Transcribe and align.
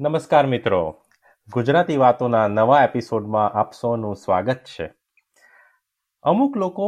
નમસ્કાર 0.00 0.46
મિત્રો. 0.46 1.02
ગુજરાતી 1.52 1.96
વાતોના 1.96 2.48
નવા 2.48 2.82
એપિસોડમાં 2.84 3.52
આપ 3.52 3.72
સૌનું 3.72 4.16
સ્વાગત 4.16 4.60
છે. 4.64 4.84
અમુક 6.22 6.56
લોકો 6.56 6.86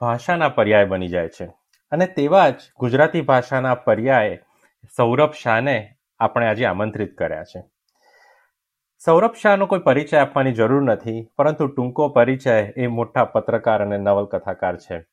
ભાષાના 0.00 0.48
પર્યાય 0.48 0.84
બની 0.84 1.08
જાય 1.08 1.28
છે 1.28 1.46
અને 1.92 2.06
તેવા 2.06 2.50
જ 2.50 2.60
ગુજરાતી 2.78 3.20
ભાષાના 3.20 3.74
પર્યાય 3.74 4.36
સૌરભ 4.96 5.32
શાહને 5.32 5.96
આપણે 6.20 6.46
આજે 6.46 6.66
આમંત્રિત 6.66 7.16
કર્યા 7.16 7.44
છે. 7.44 7.64
સૌરભ 8.98 9.34
શાહનો 9.34 9.66
કોઈ 9.66 9.78
પરિચય 9.78 10.16
આપવાની 10.16 10.52
જરૂર 10.52 10.82
નથી, 10.82 11.30
પરંતુ 11.36 11.66
ટૂંકો 11.66 12.08
પરિચય 12.08 12.52
એ 12.76 12.86
મોટા 12.86 13.24
પત્રકાર 13.24 13.82
અને 13.82 13.98
નવલકથાકાર 13.98 14.76
છે. 14.76 15.04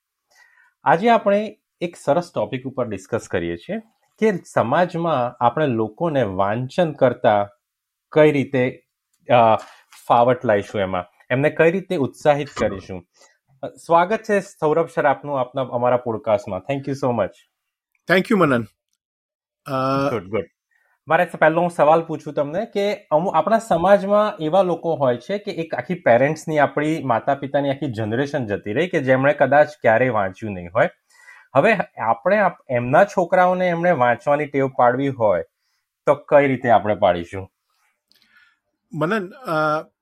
આજે 0.83 1.09
આપણે 1.09 1.57
એક 1.81 1.95
સરસ 1.95 2.31
ટોપિક 2.35 2.67
ઉપર 2.67 2.87
ડિસ્કસ 2.87 3.27
કરીએ 3.27 3.57
છીએ. 3.57 3.81
કે 4.21 4.31
સમાજમાં 4.45 5.35
આપણે 5.39 5.67
લોકોને 5.67 6.23
વાંચન 6.39 6.89
કરતા 6.93 7.39
કઈ 8.13 8.31
રીતે 8.31 8.61
ફાવટ 10.07 10.45
લાવીશું 10.45 10.81
એમાં? 10.81 11.07
એમને 11.29 11.49
કઈ 11.49 11.71
રીતે 11.71 11.97
ઉત્સાહિત 11.97 12.51
કરીશું? 12.57 12.99
સ્વાગત 13.79 14.27
છે 14.29 14.39
સૌરભ 14.41 14.93
સર 14.93 15.07
આપનું 15.07 15.39
આપના 15.39 15.65
અમારા 15.71 15.97
પોડકાસ્ટમાં 15.97 16.67
thank 16.69 16.87
you 16.87 16.95
so 16.95 17.11
much 17.13 17.43
thank 18.09 18.31
you 18.31 18.37
Manan 18.37 18.69
good 20.11 20.29
good 20.29 20.53
મારે 21.07 21.27
પહેલો 21.39 21.65
હું 21.65 21.69
સવાલ 21.71 22.05
પૂછું 22.05 22.33
તમને 22.33 22.65
કે 22.75 22.87
અમુક 23.11 23.35
આપણા 23.35 23.63
સમાજમાં 23.65 24.41
એવા 24.43 24.63
લોકો 24.63 24.95
હોય 24.95 25.17
છે 25.17 25.39
કે 25.39 25.59
એક 25.65 25.75
આખી 25.75 26.01
પેરેન્ટ્સની 26.05 26.59
આપણી 26.59 26.97
માતા 27.03 27.35
પિતાની 27.35 27.69
આખી 27.69 27.93
જનરેશન 27.97 28.45
જતી 28.45 28.73
રહી 28.73 28.87
કે 28.87 29.03
જેમણે 29.03 29.33
કદાચ 29.33 29.77
ક્યારેય 29.81 30.11
વાંચ્યું 30.11 30.53
નહીં 30.53 30.73
હોય? 30.73 30.89
હવે 31.53 31.71
આપણે 32.01 32.37
એમના 32.69 33.03
છોકરાઓને 33.05 33.65
એમણે 33.67 33.91
વાંચવાની 33.91 34.47
ટેવ 34.47 34.67
પાડવી 34.77 35.09
હોય, 35.09 35.43
તો 36.07 36.15
કઈ 36.29 36.45
રીતે 36.47 36.69
આપણે 36.69 36.95
પાડીશું? 36.95 37.45
મને 38.91 39.17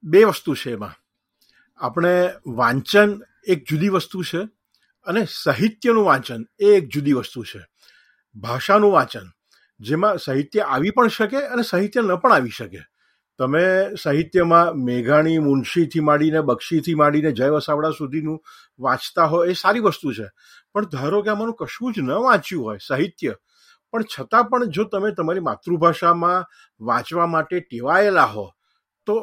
બે 0.03 0.23
વસ્તુ 0.23 0.56
છે 0.56 0.73
એમાં. 0.73 0.95
આપણે 1.80 2.14
વાંચન 2.59 3.09
એક 3.47 3.59
જુદી 3.69 3.89
વસ્તુ 3.89 4.23
છે 4.23 4.41
અને 5.08 5.22
સાહિત્યનું 5.25 6.06
વાંચન 6.06 6.41
એ 6.59 6.67
એક 6.78 6.86
જુદી 6.88 7.14
વસ્તુ 7.14 7.44
છે. 7.44 7.61
ભાષાનું 8.36 8.91
વાંચન, 8.91 9.28
જેમાં 9.80 10.17
સાહિત્ય 10.17 10.61
આવી 10.67 10.91
પણ 10.91 11.08
શકે 11.08 11.39
અને 11.47 11.63
સાહિત્ય 11.63 12.02
ન 12.02 12.16
પણ 12.16 12.34
આવી 12.34 12.56
શકે. 12.58 12.81
તમે 13.39 13.95
સાહિત્યમાં 13.95 14.75
મેઘાણી, 14.77 15.39
મુનશીથી 15.39 16.01
માંડીને 16.01 16.41
બક્ષીથી 16.43 16.95
માંડીને 17.01 17.31
જય 17.33 17.51
વસાવડા 17.53 17.91
સુધીનું 17.99 18.39
વાંચતા 18.79 19.27
હો 19.31 19.37
એ 19.45 19.53
સારી 19.53 19.83
વસ્તુ 19.85 20.13
છે. 20.13 20.27
પણ 20.73 20.89
ધારો 20.93 21.21
કે 21.23 21.31
આમાંનું 21.31 21.55
કશું 21.61 21.93
જ 21.95 22.03
ન 22.03 22.09
વાંચ્યું 22.25 22.63
હોય, 22.65 22.79
સાહિત્ય, 22.87 23.33
પણ 23.93 24.07
છતાં 24.13 24.49
પણ 24.49 24.73
જો 24.77 24.83
તમે 24.85 25.11
તમારી 25.17 25.45
માતૃભાષામાં 25.45 26.47
વાંચવા 26.81 27.27
માટે 27.35 27.61
ટેવાયેલા 27.61 28.25
હો, 28.33 28.45
તો 29.07 29.15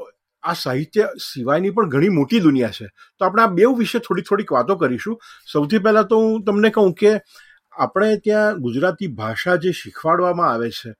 આ 0.44 0.54
સાહિત્ય 0.54 1.10
સિવાયની 1.26 1.74
પણ 1.76 1.92
ઘણી 1.94 2.16
મોટી 2.18 2.40
દુનિયા 2.46 2.76
છે. 2.78 2.88
તો 3.18 3.28
આપણે 3.28 3.44
આ 3.44 3.54
બેઉ 3.58 3.74
વિશે 3.82 3.98
થોડી 4.00 4.26
થોડીક 4.30 4.56
વાતો 4.56 4.78
કરીશું. 4.80 5.20
સૌથી 5.52 5.82
પહેલાં 5.84 6.08
તો 6.08 6.22
હું 6.22 6.40
તમને 6.48 6.72
કહું 6.72 6.96
કે 7.02 7.12
આપણે 7.72 8.10
ત્યાં 8.24 8.64
ગુજરાતી 8.64 9.12
ભાષા 9.20 9.60
જે 9.62 9.76
શીખવાડવામાં 9.82 10.50
આવે 10.50 10.68
છે 10.70 10.90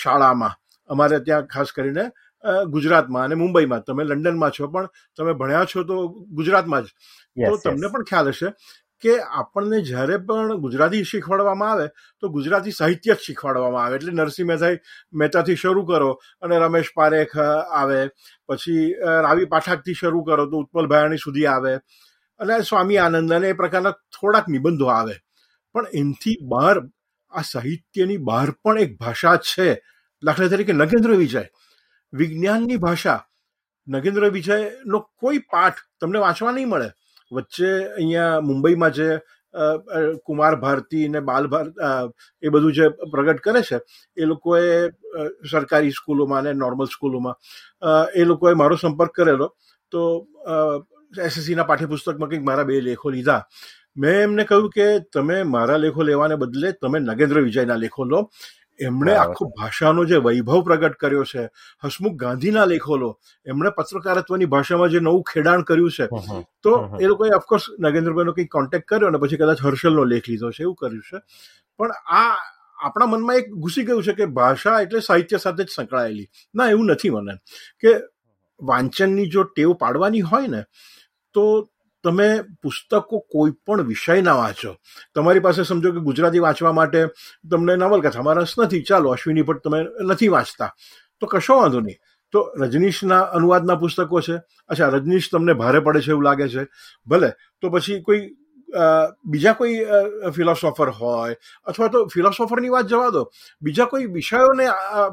શાળામાં, 0.00 0.54
અમારે 0.90 1.22
ત્યાં 1.26 1.52
ખાસ 1.54 1.76
કરીને 1.76 2.04
ગુજરાતમાં 2.74 3.24
અને 3.24 3.34
મુંબઈમાં. 3.34 3.82
તમે 3.86 4.04
લંડનમાં 4.04 4.52
છો 4.52 4.68
પણ 4.68 4.88
તમે 5.16 5.32
ભણ્યા 5.40 5.66
છો 5.66 5.84
તો 5.84 5.96
ગુજરાતમાં 6.38 6.84
જ. 6.84 6.88
તો 7.36 7.56
તમને 7.64 7.88
પણ 7.94 8.04
ખ્યાલ 8.10 8.30
હશે 8.32 8.50
કે 9.04 9.12
આપણને 9.40 9.78
જ્યારે 9.88 10.16
પણ 10.28 10.60
ગુજરાતી 10.62 11.02
શીખવાડવામાં 11.10 11.72
આવે 11.72 11.86
તો 12.22 12.30
ગુજરાતી 12.36 12.74
સાહિત્ય 12.78 13.14
જ 13.14 13.20
શીખવાડવામાં 13.26 13.84
આવે. 13.84 13.96
એટલે 13.98 14.12
નરસિંહ 14.12 14.48
મહેતા 14.50 14.72
મહેતાથી 15.20 15.58
શરૂ 15.62 15.84
કરો 15.90 16.10
અને 16.42 16.58
રમેશ 16.58 16.90
પારેખ 16.96 17.36
આવે. 17.38 18.00
પછી 18.48 18.84
રાવી 19.26 19.50
પાઠકથી 19.54 19.98
શરૂ 20.00 20.22
કરો 20.28 20.46
તો 20.46 20.62
ઉત્પલ 20.64 20.86
ભયાણી 20.92 21.24
સુધી 21.26 21.48
આવે. 21.54 21.72
અને 22.40 22.54
સ્વામી 22.62 22.98
આનંદ 22.98 23.32
અને 23.32 23.48
એ 23.48 23.58
પ્રકારના 23.60 23.94
થોડાક 24.16 24.46
નિબંધો 24.54 24.90
આવે. 24.96 25.14
પણ 25.74 25.86
એનથી 26.00 26.36
બહાર 26.52 26.76
આ 27.32 27.42
સાહિત્યની 27.52 28.18
બહાર 28.28 28.48
પણ 28.64 28.84
એક 28.84 28.92
ભાષા 28.98 29.36
છે 29.50 29.68
દાખલા 30.22 30.50
તરીકે 30.52 30.74
નગેન્દ્ર 30.74 31.12
વિજય. 31.22 31.44
વિજ્ઞાનની 32.12 32.78
ભાષા. 32.84 33.20
નગેન્દ્ર 33.88 34.30
વિજયનો 34.36 34.98
કોઈ 35.20 35.40
પાઠ 35.52 35.80
તમને 36.00 36.18
વાંચવા 36.24 36.52
નહીં 36.52 36.70
મળે. 36.72 36.88
વચ્ચે 37.32 37.70
અહીંયા 37.98 38.40
મુંબઈમાં 38.48 38.92
જે 38.98 39.08
કુમાર 40.26 40.54
ભારતી 40.64 41.08
ને 41.08 41.20
બાલ 41.28 41.46
એ 42.42 42.50
બધું 42.52 42.74
જે 42.78 42.90
પ્રગટ 43.12 43.40
કરે 43.46 43.62
છે, 43.62 43.80
એ 44.16 44.24
લોકોએ 44.24 44.92
સરકારી 45.52 45.96
સ્કૂલોમાં 45.98 46.44
ને 46.44 46.52
નોર્મલ 46.54 46.88
સ્કૂલોમાં 46.94 47.36
એ 48.14 48.24
લોકોએ 48.24 48.54
મારો 48.54 48.76
સંપર્ક 48.76 49.12
કરેલો. 49.16 49.48
તો 49.92 50.00
એસએસસીના 51.26 51.68
પાઠ્યપુસ્તકમાં 51.70 52.30
કંઈક 52.30 52.44
મારા 52.50 52.68
બે 52.70 52.80
લેખો 52.88 53.10
લીધા. 53.10 53.42
મેં 53.96 54.16
એમને 54.24 54.44
કહ્યું 54.48 54.70
કે 54.76 54.86
તમે 55.12 55.36
મારા 55.54 55.78
લેખો 55.84 56.02
લેવાને 56.08 56.36
બદલે 56.42 56.72
તમે 56.82 56.98
નગેન્દ્ર 57.00 57.40
વિજયના 57.48 57.82
લેખો 57.84 58.04
લો. 58.04 58.20
એમણે 58.80 59.14
આખો 59.14 59.48
ભાષાનો 59.48 60.04
જે 60.04 60.16
વૈભવ 60.16 60.62
પ્રગટ 60.62 60.94
કર્યો 60.94 61.24
છે 61.24 61.48
હસમુખ 61.84 62.12
ગાંધીના 62.12 62.64
લેખો 62.64 62.96
લો 62.96 63.20
એમણે 63.46 63.70
પત્રકારત્વની 63.70 64.44
ભાષામાં 64.44 64.88
જે 64.88 65.00
નવું 65.00 65.22
ખેડાણ 65.22 65.62
કર્યું 65.62 65.90
છે 65.90 66.06
તો 66.62 66.98
એ 67.00 67.06
લોકોએ 67.06 67.30
ઓફકોર્સ 67.30 67.62
નગેન્દ્રભાઈનો 67.80 68.32
કંઈક 68.32 68.50
કોન્ટેક્ટ 68.50 68.88
કર્યો 68.88 69.08
અને 69.08 69.18
પછી 69.18 69.36
કદાચ 69.36 69.62
હર્ષલનો 69.62 70.04
લેખ 70.04 70.28
લીધો 70.28 70.50
છે 70.50 70.62
એવું 70.62 70.74
કર્યું 70.74 71.00
છે. 71.00 71.18
પણ 71.78 71.90
આ 71.90 72.36
આપણા 72.78 73.06
મનમાં 73.06 73.36
એક 73.36 73.50
ઘૂસી 73.50 73.84
ગયું 73.84 74.02
છે 74.02 74.12
કે 74.12 74.26
ભાષા 74.26 74.80
એટલે 74.80 75.00
સાહિત્ય 75.00 75.36
સાથે 75.36 75.64
જ 75.64 75.68
સંકળાયેલી. 75.68 76.28
ના 76.54 76.66
એવું 76.66 76.86
નથી 76.86 77.10
મને. 77.10 77.34
કે 77.80 77.88
વાંચનની 78.62 79.26
જો 79.26 79.44
ટેવ 79.44 79.72
પાડવાની 79.72 80.20
હોય 80.20 80.46
ને 80.46 80.62
તો 81.32 81.70
તમે 82.08 82.42
પુસ્તકો 82.42 83.18
કોઈ 83.18 83.50
પણ 83.50 83.82
વિષયના 83.82 84.32
વાંચો. 84.32 84.76
તમારી 85.14 85.40
પાસે 85.40 85.62
સમજો 85.62 85.92
કે 85.92 85.98
ગુજરાતી 85.98 86.38
વાંચવા 86.38 86.72
માટે 86.72 87.06
તમને 87.50 87.76
નવલકથામાં 87.76 88.34
રસ 88.34 88.54
નથી. 88.58 88.82
ચાલો, 88.82 89.10
અશ્વિની 89.10 89.42
ભટ્ટ 89.42 89.64
તમે 89.64 89.86
નથી 90.00 90.28
વાંચતા. 90.28 90.74
તો 91.20 91.26
કશો 91.26 91.56
વાંધો 91.56 91.80
નહીં. 91.80 91.96
તો 92.30 92.52
રજનીશના 92.60 93.20
અનુવાદના 93.20 93.74
પુસ્તકો 93.74 94.20
છે. 94.20 94.36
અચ્છા, 94.68 94.88
રજનીશ 94.88 95.28
તમને 95.32 95.52
ભારે 95.52 95.80
પડે 95.80 96.00
છે 96.00 96.10
એવું 96.10 96.24
લાગે 96.24 96.48
છે. 96.48 96.66
ભલે, 97.06 97.30
તો 97.60 97.70
પછી 97.70 98.00
કોઈ 98.00 98.36
બીજા 99.24 99.52
કોઈ 99.52 99.84
ફિલોસોફર 100.34 100.90
હોય 100.90 101.36
અથવા 101.64 101.88
તો 101.88 102.06
ફિલોસોફરની 102.06 102.68
વાત 102.68 102.86
જવા 102.86 103.10
દો 103.10 103.30
બીજા 103.62 103.84
કોઈ 103.84 104.06
વિષયોને 104.06 104.68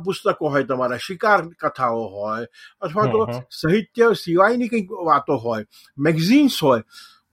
પુસ્તકો 0.06 0.50
હોય 0.50 0.64
તમારા 0.64 0.98
શિકાર 0.98 1.48
કથાઓ 1.48 2.06
હોય 2.08 2.48
અથવા 2.82 3.08
તો 3.08 3.26
સાહિત્ય 3.52 4.14
સિવાયની 4.14 4.68
કંઈક 4.68 4.92
વાતો 4.92 5.38
હોય 5.38 5.66
મેગઝીન્સ 5.98 6.64
હોય 6.64 6.84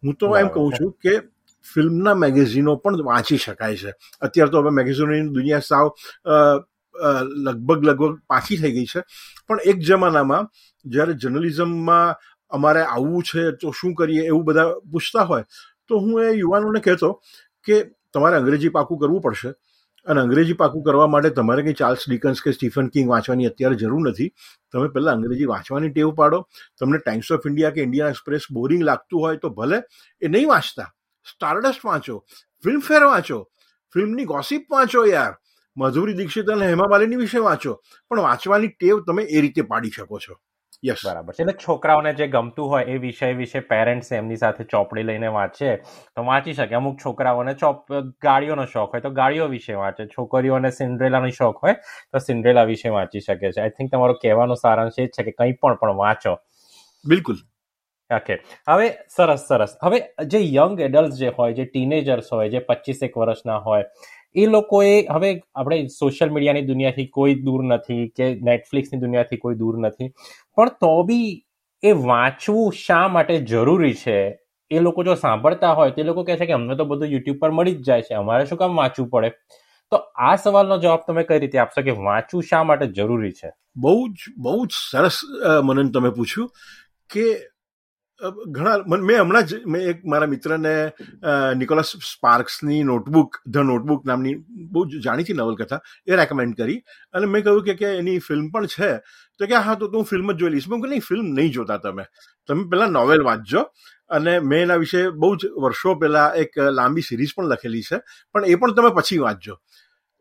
હું 0.03 0.15
તો 0.15 0.37
એમ 0.37 0.49
કહું 0.49 0.73
છું 0.73 0.93
કે 0.93 1.21
ફિલ્મના 1.75 2.15
મેગેઝિનો 2.15 2.77
પણ 2.77 3.05
વાંચી 3.05 3.39
શકાય 3.39 3.77
છે. 3.77 3.93
અત્યારે 4.21 4.51
તો 4.51 4.63
હવે 4.63 4.71
મેગેઝિનોની 4.71 5.29
દુનિયા 5.29 5.61
સાવ 5.61 5.91
લગભગ 7.47 7.85
લગભગ 7.85 8.19
પાછી 8.27 8.57
થઈ 8.57 8.73
ગઈ 8.73 8.87
છે. 8.87 9.01
પણ 9.49 9.59
એક 9.65 9.79
જમાનામાં 9.79 10.49
જ્યારે 10.85 11.15
જર્નલિઝમમાં 11.15 12.15
અમારે 12.51 12.83
આવવું 12.85 13.23
છે 13.23 13.53
તો 13.53 13.73
શું 13.73 13.95
કરીએ 13.95 14.27
એવું 14.27 14.45
બધા 14.45 14.75
પૂછતા 14.93 15.25
હોય 15.25 15.45
તો 15.93 16.01
હું 16.07 16.25
એ 16.25 16.33
યુવાનોને 16.37 16.81
કહેતો 16.81 17.13
કે 17.65 17.83
તમારે 18.15 18.37
અંગ્રેજી 18.37 18.69
પાકું 18.69 18.99
કરવું 18.99 19.21
પડશે. 19.21 19.53
અને 20.07 20.21
અંગ્રેજી 20.21 20.53
પાકું 20.53 20.83
કરવા 20.83 21.07
માટે 21.07 21.31
તમારે 21.31 21.63
કંઈ 21.63 21.73
ચાર્લ્સ 21.73 22.09
ડિકન્સ 22.09 22.43
કે 22.43 22.53
સ્ટીફન 22.53 22.89
કિંગ 22.89 23.11
વાંચવાની 23.11 23.47
અત્યારે 23.47 23.77
જરૂર 23.77 24.09
નથી. 24.09 24.29
તમે 24.73 24.89
પહેલાં 24.89 25.15
અંગ્રેજી 25.15 25.45
વાંચવાની 25.45 25.91
ટેવ 25.91 26.11
પાડો. 26.11 26.49
તમને 26.81 26.99
ટાઈમ્સ 26.99 27.33
ઓફ 27.33 27.47
ઇન્ડિયા 27.47 27.71
કે 27.71 27.83
ઇન્ડિયન 27.83 28.09
એક્સપ્રેસ 28.09 28.49
બોરિંગ 28.53 28.83
લાગતું 28.83 29.21
હોય 29.21 29.37
તો 29.37 29.51
ભલે. 29.51 29.83
એ 30.23 30.29
નહીં 30.29 30.49
વાંચતા. 30.49 30.89
સ્ટારડસ્ટ 31.31 31.85
વાંચો. 31.85 32.25
ફિલ્મફેર 32.65 33.03
વાંચો. 33.03 33.39
ફિલ્મની 33.95 34.25
ગોસિપ 34.25 34.67
વાંચો 34.71 35.07
યાર. 35.07 35.33
મધુરી 35.77 36.15
દીક્ષિત 36.15 36.51
અને 36.51 36.67
હેમા 36.67 36.91
માલિની 36.91 37.17
વિશે 37.17 37.39
વાંચો. 37.39 37.81
પણ 38.09 38.21
વાંચવાની 38.21 38.69
ટેવ 38.69 39.01
તમે 39.01 39.23
એ 39.23 39.41
રીતે 39.41 39.63
પાડી 39.63 39.91
શકો 39.91 40.19
છો. 40.19 40.35
યસ 40.83 41.03
બરાબર. 41.07 41.35
છે 41.35 41.43
એટલે 41.43 41.55
છોકરાઓને 41.65 42.11
જે 42.15 42.27
ગમતું 42.29 42.69
હોય 42.69 42.87
એ 42.87 42.99
વિષય 42.99 43.35
વિશે 43.35 43.61
પેરેન્ટ્સ 43.73 44.09
એમની 44.13 44.39
સાથે 44.39 44.65
ચોપડી 44.67 45.05
લઈને 45.05 45.29
વાંચે 45.37 45.69
તો 46.17 46.25
વાંચી 46.25 46.55
શકે. 46.55 46.75
અમુક 46.75 46.99
છોકરાઓને 47.05 47.55
ચોપ 47.55 47.95
ગાડીઓનો 48.27 48.67
શોખ 48.67 48.97
હોય 48.97 49.03
તો 49.03 49.13
ગાડીઓ 49.21 49.47
વિશે 49.49 49.75
વાંચે. 49.75 50.03
છોકરીઓને 50.17 50.71
સિન્ડ્રેલાનો 50.73 51.31
શોખ 51.39 51.63
હોય 51.63 51.77
તો 52.11 52.19
સિન્ડ્રેલા 52.27 52.67
વિશે 52.67 52.91
વાંચી 52.91 53.21
શકે 53.21 53.39
છે. 53.45 53.61
આઈ 53.61 53.77
થિંક 53.79 53.95
તમારો 53.95 54.19
કહેવાનો 54.25 54.59
સારાંશ 54.65 54.99
એ 54.99 55.07
જ 55.07 55.17
છે 55.17 55.25
કે 55.25 55.39
કંઈ 55.39 55.57
પણ 55.63 55.81
પણ 55.81 55.97
વાંચો. 55.97 56.37
બિલકુલ. 57.05 57.39
ઓકે 58.11 58.35
હવે 58.69 58.89
સરસ 59.17 59.45
સરસ. 59.49 59.77
હવે 59.83 60.01
જે 60.35 60.41
યંગ 60.49 60.81
એડલ્ટ 60.81 61.15
જે 61.21 61.31
હોય 61.39 61.55
જે 61.55 61.65
ટીનેજર્સ 61.67 62.33
હોય 62.33 62.51
જે 62.51 62.61
પચીસેક 62.69 63.15
વર્ષના 63.17 63.61
હોય 63.61 63.87
એ 64.35 64.47
લોકોએ 64.47 65.07
હવે 65.07 65.31
આપણે 65.55 65.87
સોશિયલ 65.87 66.31
મીડિયાની 66.31 66.63
દુનિયાથી 66.63 67.07
કોઈ 67.07 67.35
દૂર 67.35 67.65
નથી 67.65 68.09
કે 68.17 68.35
નેટફ્લિક્સની 68.43 69.01
દુનિયાથી 69.01 69.37
કોઈ 69.37 69.55
દૂર 69.55 69.79
નથી. 69.79 70.13
પણ 70.57 70.69
તો 70.69 71.03
બી 71.03 71.45
એ 71.83 71.93
વાંચવું 71.93 72.73
શા 72.73 73.09
માટે 73.09 73.39
જરૂરી 73.39 73.95
છે? 73.95 74.39
એ 74.71 74.79
લોકો 74.79 75.05
જો 75.05 75.15
સાંભળતા 75.15 75.73
હોય 75.73 75.91
તે 75.91 76.03
લોકો 76.03 76.25
કહે 76.25 76.37
છે 76.37 76.47
કે 76.47 76.53
અમને 76.53 76.77
તો 76.77 76.85
બધું 76.85 77.09
યુટ્યુબ 77.09 77.39
પર 77.39 77.51
મળી 77.51 77.75
જ 77.75 77.83
જાય 77.83 78.03
છે. 78.03 78.15
અમારે 78.15 78.47
શું 78.47 78.59
કામ 78.59 78.77
વાંચવું 78.77 79.09
પડે? 79.09 79.31
તો 79.93 79.97
આ 80.17 80.37
સવાલનો 80.37 80.79
જવાબ 80.79 81.01
તમે 81.07 81.23
કઈ 81.23 81.39
રીતે 81.39 81.59
આપશો 81.59 81.83
કે 81.83 81.91
વાંચવું 81.91 82.43
શા 82.43 82.63
માટે 82.63 82.87
જરૂરી 82.87 83.33
છે? 83.33 83.51
બહુ 83.77 84.09
જ 84.09 84.33
બહુ 84.39 84.67
જ 84.67 84.71
સરસ 84.91 85.19
મનન 85.65 85.91
તમે 85.91 86.11
પૂછ્યું 86.11 86.49
કે 87.11 87.27
ઘણા 88.49 88.79
મેં 88.87 89.21
હમણાં 89.21 89.43
જ, 89.43 89.65
મેં 89.67 89.83
એક 89.83 90.05
મારા 90.05 90.27
મિત્રને 90.27 90.93
નિકોલસ 91.57 91.85
સ્પાર્ક્સની 91.85 92.83
નોટબુક, 92.83 93.37
ધ 93.47 93.57
નોટબુક 93.57 94.07
નામની 94.07 94.35
બહુ 94.49 95.01
જાણીતી 95.01 95.33
નવલકથા, 95.33 95.81
એ 96.07 96.17
રેકમેન્ડ 96.17 96.57
કરી. 96.57 96.83
અને 97.13 97.27
મેં 97.27 97.45
કહ્યું 97.45 97.65
કે 97.65 97.87
એની 97.87 98.19
ફિલ્મ 98.19 98.49
પણ 98.49 98.67
છે. 98.67 98.99
તો 99.39 99.47
કે, 99.47 99.55
હા, 99.55 99.75
તો 99.75 99.87
હું 99.87 100.05
ફિલ્મ 100.05 100.33
જ 100.33 100.37
જોઈ 100.37 100.51
લઈશ. 100.51 100.69
મેં 100.69 100.81
નહીં 100.81 101.01
ફિલ્મ 101.01 101.27
નહીં 101.27 101.53
જોતા 101.53 101.77
તમે. 101.77 102.05
તમે 102.47 102.65
પહેલાં 102.65 102.89
નોવેલ 102.89 103.23
વાંચજો. 103.23 103.63
અને 104.09 104.39
મેં 104.39 104.63
એના 104.63 104.75
વિશે 104.75 105.09
બહુ 105.09 105.37
જ 105.37 105.47
વર્ષો 105.47 105.95
પહેલાં 105.95 106.35
એક 106.35 106.59
લાંબી 106.59 107.01
સિરીઝ 107.01 107.29
પણ 107.37 107.45
લખેલી 107.45 107.83
છે. 107.83 108.01
પણ 108.33 108.45
એ 108.45 108.55
પણ 108.55 108.73
તમે 108.73 108.91
પછી 108.91 109.19
વાંચજો. 109.19 109.59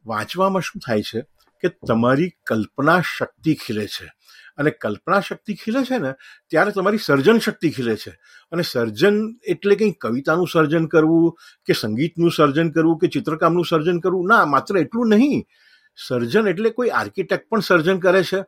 વાંચવામાં 0.05 0.61
શું 0.61 0.81
થાય 0.87 1.01
છે? 1.01 1.21
કે 1.59 1.69
તમારી 1.87 2.29
કલ્પના 2.29 3.01
શક્તિ 3.01 3.55
ખીલે 3.55 3.87
છે. 3.87 4.20
અને 4.57 4.71
કલ્પના 4.73 5.21
શક્તિ 5.21 5.55
ખીલે 5.55 5.81
છે 5.85 5.97
ને, 5.97 6.11
ત્યારે 6.51 6.71
તમારી 6.71 6.99
સર્જન 6.99 7.39
શક્તિ 7.39 7.71
ખીલે 7.71 7.95
છે. 7.95 8.13
અને 8.51 8.63
સર્જન 8.63 9.17
એટલે 9.47 9.75
કંઈ 9.75 9.97
કવિતાનું 10.01 10.47
સર્જન 10.47 10.85
કરવું 10.87 11.35
કે 11.65 11.73
સંગીતનું 11.73 12.31
સર્જન 12.31 12.71
કરવું 12.71 12.97
કે 12.99 13.07
ચિત્રકામનું 13.07 13.65
સર્જન 13.65 13.99
કરવું? 13.99 14.27
ના, 14.27 14.45
માત્ર 14.45 14.77
એટલું 14.77 15.09
નહીં. 15.09 15.45
સર્જન 15.97 16.47
એટલે 16.47 16.69
કોઈ 16.71 16.91
આર્કિટેક્ટ 16.91 17.49
પણ 17.49 17.61
સર્જન 17.61 17.99
કરે 17.99 18.23
છે. 18.23 18.41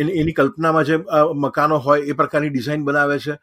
એની 0.00 0.32
કલ્પનામાં 0.32 0.84
જે 0.84 0.96
મકાનો 1.36 1.78
હોય 1.78 2.04
એ 2.04 2.12
પ્રકારની 2.14 2.50
ડિઝાઇન 2.50 2.84
બનાવે 2.84 3.18
છે. 3.18 3.34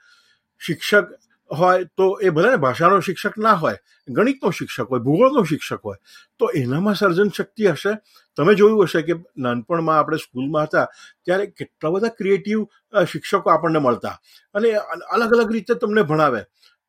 શિક્ષક 0.61 1.07
હોય 1.49 1.85
તો 1.97 2.05
એ 2.21 2.29
ભલે 2.29 2.57
ભાષાનો 2.57 3.01
શિક્ષક 3.01 3.37
ના 3.39 3.55
હોય, 3.55 3.77
ગણિતનો 4.07 4.51
શિક્ષક 4.51 4.89
હોય, 4.89 5.01
ભૂગોળનો 5.01 5.43
શિક્ષક 5.45 5.81
હોય, 5.83 5.99
તો 6.39 6.49
એનામાં 6.55 6.95
સર્જન 6.95 7.31
શક્તિ 7.31 7.69
હશે. 7.69 7.93
તમે 8.37 8.55
જોયું 8.55 8.85
હશે 8.85 9.01
કે 9.03 9.17
નાનપણમાં 9.37 9.99
આપણે 9.99 10.17
સ્કૂલમાં 10.17 10.67
હતા, 10.67 10.87
ત્યારે 11.25 11.45
કેટલા 11.53 11.93
બધા 11.95 12.15
ક્રિએટિવ 12.19 12.59
શિક્ષકો 13.05 13.47
આપણને 13.49 13.79
મળતા 13.79 14.15
અને 14.55 14.69
અલગ 15.15 15.33
અલગ 15.33 15.55
રીતે 15.55 15.73
તમને 15.75 16.03
ભણાવે. 16.03 16.43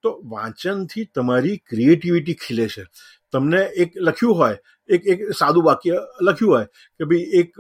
તો 0.04 0.10
વાંચનથી 0.26 1.06
તમારી 1.14 1.56
ક્રિએટિવિટી 1.70 2.38
ખીલે 2.42 2.66
છે. 2.68 2.84
તમને 3.32 3.60
એક 3.76 3.90
લખ્યું 3.98 4.36
હોય, 4.36 4.56
એક 4.88 5.02
એક 5.06 5.20
સાદું 5.40 5.66
વાક્ય 5.66 5.98
લખ્યું 6.20 6.52
હોય 6.52 6.66
કે 7.00 7.08
ભાઈ 7.10 7.26
એક 7.40 7.50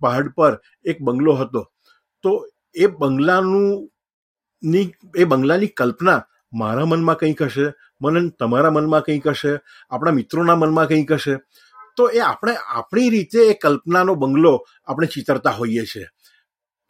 પહાડ 0.00 0.28
પર 0.36 0.52
એક 0.84 1.00
બંગલો 1.00 1.34
હતો, 1.40 1.62
તો 2.24 2.30
એ 2.74 2.86
બંગલાનું 3.00 3.88
ની 4.64 4.94
એ 5.16 5.24
બંગલાની 5.24 5.66
કલ્પના 5.66 6.22
મારા 6.52 6.84
મનમાં 6.84 7.16
કંઈક 7.16 7.42
હશે, 7.42 7.66
મને 8.00 8.28
તમારા 8.38 8.70
મનમાં 8.70 9.00
કંઈક 9.00 9.26
હશે, 9.28 9.58
આપણા 9.90 10.12
મિત્રોના 10.12 10.56
મનમાં 10.56 10.88
કંઈક 10.88 11.12
હશે. 11.12 11.36
તો 11.96 12.08
એ 12.08 12.20
આપણે 12.20 12.56
આપણી 12.56 13.10
રીતે 13.10 13.38
એ 13.38 13.54
કલ્પનાનો 13.54 14.14
બંગલો 14.14 14.66
આપણે 14.86 15.06
ચિતરતા 15.06 15.50
હોઈએ 15.50 15.84
છીએ. 15.84 16.06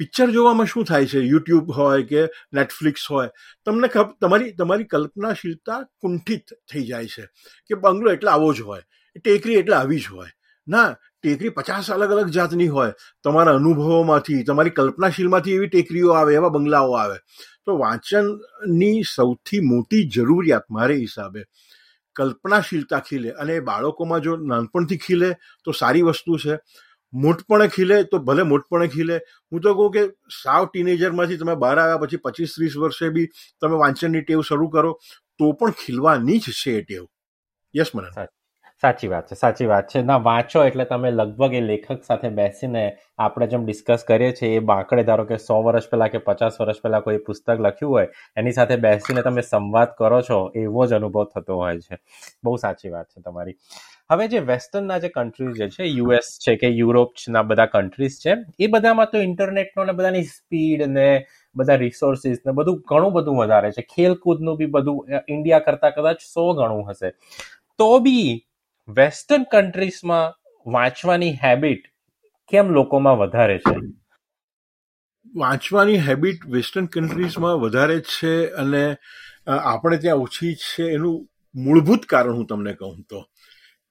પિક્ચર 0.00 0.30
જોવામાં 0.30 0.66
શું 0.66 0.84
થાય 0.84 1.06
છે? 1.06 1.20
યુટ્યુબ 1.20 1.70
હોય 1.70 2.02
કે 2.02 2.22
નેટફ્લિક્સ 2.52 3.10
હોય, 3.10 3.28
તમને 3.64 3.90
તમારી 4.20 4.52
તમારી 4.52 4.84
કલ્પનાશીલતા 4.84 5.82
કુંઠિત 6.00 6.54
થઈ 6.72 6.86
જાય 6.86 7.06
છે 7.06 7.26
કે 7.66 7.74
બંગલો 7.74 8.12
એટલે 8.12 8.30
આવો 8.30 8.52
જ 8.52 8.60
હોય, 8.60 8.82
ટેકરી 9.24 9.54
એટલે 9.54 9.76
આવી 9.76 10.00
જ 10.00 10.08
હોય. 10.12 10.30
ના, 10.68 10.96
ટેકરી 11.22 11.48
પચાસ 11.48 11.90
અલગ 11.90 12.10
અલગ 12.10 12.28
જાતની 12.28 12.68
હોય. 12.68 12.92
તમારા 13.24 13.54
અનુભવોમાંથી, 13.54 14.42
તમારી 14.42 14.70
કલ્પનાશીલમાંથી 14.70 15.52
એવી 15.52 15.68
ટેકરીઓ 15.68 16.10
આવે, 16.10 16.34
એવા 16.34 16.48
બંગલાઓ 16.48 16.92
આવે. 16.92 17.18
તો 17.66 17.78
વાંચનની 17.78 19.04
સૌથી 19.14 19.60
મોટી 19.60 20.02
જરૂરિયાત 20.08 20.66
મારે 20.70 20.96
હિસાબે 20.96 21.44
કલ્પનાશીલતા 22.16 23.00
ખીલે 23.00 23.30
અને 23.32 23.54
બાળકોમાં 23.60 24.20
જો 24.20 24.36
નાનપણથી 24.50 24.98
ખીલે 24.98 25.30
તો 25.64 25.72
સારી 25.72 26.02
વસ્તુ 26.02 26.38
છે. 26.38 26.58
મોટપણે 27.12 27.66
ખીલે 27.68 27.96
તો 28.04 28.18
ભલે 28.18 28.42
મોટપણે 28.42 28.88
ખીલે. 28.88 29.16
હું 29.52 29.60
તો 29.60 29.74
કહું 29.74 29.90
કે 29.92 30.02
સાવ 30.42 30.66
ટીનેજરમાંથી 30.66 31.36
તમે 31.36 31.56
બહાર 31.56 31.76
આવ્યા 31.78 32.02
પછી 32.04 32.22
પચીસ 32.24 32.54
ત્રીસ 32.54 32.76
વર્ષે 32.76 33.10
બી 33.10 33.26
તમે 33.60 33.82
વાંચનની 33.84 34.24
ટેવ 34.24 34.40
શરૂ 34.42 34.68
કરો 34.68 34.94
તો 35.38 35.52
પણ 35.52 35.76
ખીલવાની 35.80 36.38
જ 36.38 36.56
છે 36.62 36.78
એ 36.78 36.82
ટેવ. 36.82 37.04
યસ 37.74 37.94
મને 37.94 38.10
સાચી 38.84 39.08
વાત 39.08 39.30
છે, 39.30 39.34
સાચી 39.34 39.66
વાત 39.66 39.88
છે. 39.88 40.02
ના, 40.02 40.16
વાંચો 40.16 40.64
એટલે 40.64 40.84
તમે 40.84 41.10
લગભગ 41.10 41.54
એ 41.54 41.60
લેખક 41.60 42.02
સાથે 42.04 42.28
બેસીને 42.28 42.82
આપણે 43.18 43.46
જેમ 43.46 43.64
ડિસ્કસ 43.64 44.04
કરીએ 44.08 44.32
છીએ, 44.32 44.56
એ 44.56 44.58
બાંકડે 44.58 45.02
ધારો 45.02 45.24
કે 45.24 45.36
સો 45.36 45.62
વર્ષ 45.62 45.90
પહેલા 45.90 46.08
કે 46.08 46.18
પચાસ 46.18 46.60
વર્ષ 46.60 46.82
પહેલા 46.82 47.00
કોઈ 47.00 47.16
પુસ્તક 47.16 47.60
લખ્યું 47.60 47.92
હોય, 47.92 48.08
એની 48.36 48.52
સાથે 48.52 48.76
બેસીને 48.76 49.22
તમે 49.22 49.40
સંવાદ 49.40 49.96
કરો 49.98 50.22
છો, 50.22 50.52
એવો 50.54 50.86
જ 50.86 50.94
અનુભવ 50.94 51.24
થતો 51.24 51.56
હોય 51.56 51.80
છે. 51.80 51.98
બહુ 52.44 52.56
સાચી 52.56 52.90
વાત 52.90 53.06
છે 53.06 53.22
તમારી. 53.22 53.56
હવે 54.10 54.28
જે 54.28 54.38
વેસ્ટર્નના 54.38 54.98
જે 54.98 55.08
કન્ટ્રીઝ 55.08 55.56
જે 55.56 55.68
છે 55.68 55.84
યુએસ 55.84 56.38
છે 56.48 56.56
કે 56.56 56.68
યુરોપના 56.68 57.42
બધા 57.42 57.66
કન્ટ્રીઝ 57.66 58.18
છે, 58.26 58.36
એ 58.60 58.66
બધામાં 58.66 59.06
તો 59.12 59.18
ઇન્ટરનેટનો 59.18 59.84
ને 59.84 59.92
બધાની 59.92 60.22
સ્પીડ 60.22 60.82
ને, 60.88 61.26
બધા 61.56 61.74
રિસોર્સિસ 61.74 62.38
ને 62.46 62.52
બધું 62.52 62.82
ઘણું 62.88 63.12
બધું 63.12 63.36
વધારે 63.36 63.70
છે. 63.70 63.82
ખેલકૂદનું 63.82 64.56
બી 64.56 64.66
બધું 64.66 65.22
ઇન્ડિયા 65.28 65.58
કરતાં 65.58 65.94
કદાચ 65.94 66.26
સો 66.34 66.52
ગણું 66.54 66.90
હશે. 66.90 67.14
તો 67.78 67.98
બી 67.98 68.46
વેસ્ટર્ન 68.88 69.44
કન્ટ્રીઝમાં 69.44 70.34
વાંચવાની 70.66 71.34
હેબિટ 71.44 71.84
કેમ 72.48 72.70
લોકોમાં 72.70 73.18
વધારે 73.18 73.58
છે? 73.58 73.76
વાંચવાની 75.34 75.98
હેબિટ 75.98 76.46
વેસ્ટર્ન 76.46 76.86
કન્ટ્રીઝમાં 76.86 77.60
વધારે 77.60 78.00
છે 78.00 78.46
અને 78.46 78.96
આપણે 79.46 79.96
ત્યાં 79.96 80.16
ઓછી 80.16 80.54
છે 80.54 80.82
એનું 80.82 81.28
મૂળભૂત 81.54 82.06
કારણ 82.06 82.34
હું 82.34 82.46
તમને 82.46 82.72
કહું 82.72 83.02
તો 83.02 83.24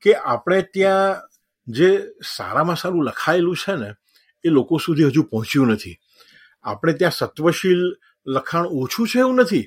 કે 0.01 0.15
આપણે 0.15 0.61
ત્યાં 0.61 1.21
જે 1.67 1.89
સારામાં 2.37 2.75
સારું 2.75 3.05
લખાયેલું 3.05 3.57
છે 3.57 3.75
ને 3.75 3.89
એ 4.43 4.49
લોકો 4.49 4.77
સુધી 4.77 5.03
હજુ 5.03 5.23
પહોંચ્યું 5.23 5.67
નથી. 5.67 5.97
આપણે 6.63 6.93
ત્યાં 6.93 7.11
સત્વશીલ 7.11 7.83
લખાણ 8.27 8.65
ઓછું 8.65 9.07
છે 9.07 9.19
એવું 9.19 9.35
નથી. 9.35 9.65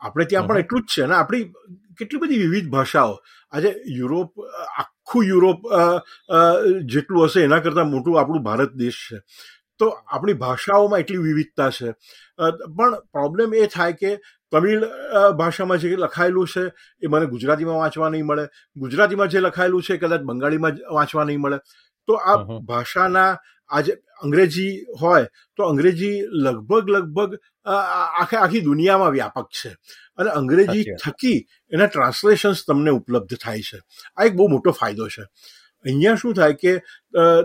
આપણે 0.00 0.24
ત્યાં 0.24 0.46
પણ 0.46 0.58
એટલું 0.58 0.82
જ 0.82 0.84
છે 0.84 1.02
અને 1.02 1.14
આપણી 1.14 1.52
કેટલી 1.98 2.22
બધી 2.22 2.42
વિવિધ 2.44 2.70
ભાષાઓ. 2.76 3.12
આજે 3.52 3.70
યુરોપ 3.98 4.30
આખું 4.82 5.28
યુરોપ 5.32 5.60
જેટલું 6.94 7.28
હશે 7.28 7.44
એના 7.48 7.62
કરતાં 7.66 7.92
મોટું 7.94 8.18
આપણું 8.20 8.46
ભારત 8.48 8.72
દેશ 8.82 9.00
છે. 9.08 9.18
તો 9.80 9.86
આપણી 9.92 10.40
ભાષાઓમાં 10.44 11.02
એટલી 11.04 11.24
વિવિધતા 11.28 11.70
છે. 11.78 11.88
પણ 12.76 12.94
પ્રોબ્લેમ 13.16 13.48
એ 13.62 13.66
થાય 13.74 13.98
કે 14.02 14.12
તમિળ 14.52 14.86
ભાષામાં 15.40 15.82
જે 15.82 15.96
લખાયેલું 16.04 16.46
છે 16.54 16.64
એ 17.02 17.10
મને 17.12 17.26
ગુજરાતીમાં 17.34 17.82
વાંચવા 17.82 18.10
નહીં 18.14 18.26
મળે. 18.30 18.44
ગુજરાતીમાં 18.76 19.34
જે 19.34 19.44
લખાયેલું 19.46 19.82
છે 19.88 19.98
કદાચ 20.04 20.22
બંગાળીમાં 20.30 20.80
વાંચવા 20.98 21.26
નહીં 21.30 21.42
મળે. 21.44 21.58
તો 22.08 22.12
આ 22.32 22.36
ભાષાના 22.70 23.30
આજે 23.68 23.92
અંગ્રેજી 24.24 24.72
હોય 25.00 25.26
તો 25.56 25.62
અંગ્રેજી 25.72 26.16
લગભગ 26.44 26.88
લગભગ 26.96 27.36
આખે 27.66 28.36
આખી 28.36 28.60
દુનિયામાં 28.60 29.12
વ્યાપક 29.16 29.48
છે. 29.58 29.70
અને 30.18 30.30
અંગ્રેજી 30.40 30.84
થકી 31.02 31.38
એના 31.72 31.90
ટ્રાન્સલેશન્સ 31.90 32.64
તમને 32.66 32.90
ઉપલબ્ધ 32.98 33.38
થાય 33.44 33.62
છે. 33.68 33.78
આ 34.16 34.24
એક 34.24 34.34
બહુ 34.34 34.48
મોટો 34.48 34.70
ફાયદો 34.80 35.08
છે. 35.08 35.24
અહીંયા 35.84 36.20
શું 36.22 36.34
થાય 36.34 36.54
કે 36.62 36.72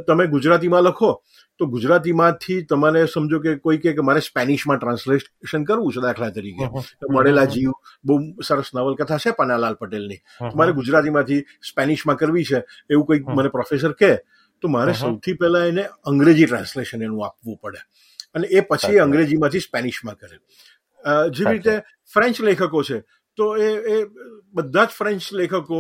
તમે 0.07 0.27
ગુજરાતીમાં 0.27 0.84
લખો 0.84 1.12
તો 1.60 1.67
ગુજરાતીમાંથી 1.74 2.60
તમારે 2.69 3.01
સમજો 3.13 3.39
કે 3.39 3.51
કોઈ 3.65 3.79
કે 3.84 4.01
મારે 4.01 4.22
સ્પેનિશમાં 4.27 4.79
ટ્રાન્સલેશન 4.79 5.65
કરવું 5.69 5.93
છે 5.93 6.01
દાખલા 6.05 6.31
તરીકે. 6.38 6.65
મળેલા 7.13 7.48
જીવ 7.53 7.72
બહુ 8.03 8.15
સરસ 8.48 8.69
નવલકથા 8.75 9.22
છે 9.24 9.36
પન્નાલાલ 9.39 9.77
પટેલની. 9.81 10.22
મારે 10.57 10.72
ગુજરાતીમાંથી 10.79 11.41
સ્પેનિશમાં 11.69 12.17
કરવી 12.22 12.46
છે 12.51 12.60
એવું 12.89 13.05
કંઈક 13.07 13.27
મને 13.38 13.50
પ્રોફેસર 13.50 13.93
કહે 13.93 14.12
તો 14.62 14.68
મારે 14.75 14.94
સૌથી 14.94 15.38
પહેલા 15.41 15.65
એને 15.72 15.84
અંગ્રેજી 16.12 16.48
ટ્રાન્સલેશન 16.48 17.03
એનું 17.03 17.25
આપવું 17.25 17.58
પડે. 17.62 17.82
અને 18.36 18.48
એ 18.48 18.62
પછી 18.70 19.00
અંગ્રેજીમાંથી 19.06 19.65
સ્પેનિશમાં 19.68 20.18
કરે. 20.22 20.38
જેવી 21.36 21.53
રીતે 21.53 21.74
ફ્રેન્ચ 22.13 22.41
લેખકો 22.41 22.84
છે 22.89 22.98
તો 23.38 23.46
એ 23.58 23.70
એ 23.94 23.96
બધા 24.53 24.86
જ 24.86 25.00
ફ્રેન્ચ 25.00 25.32
લેખકો 25.39 25.80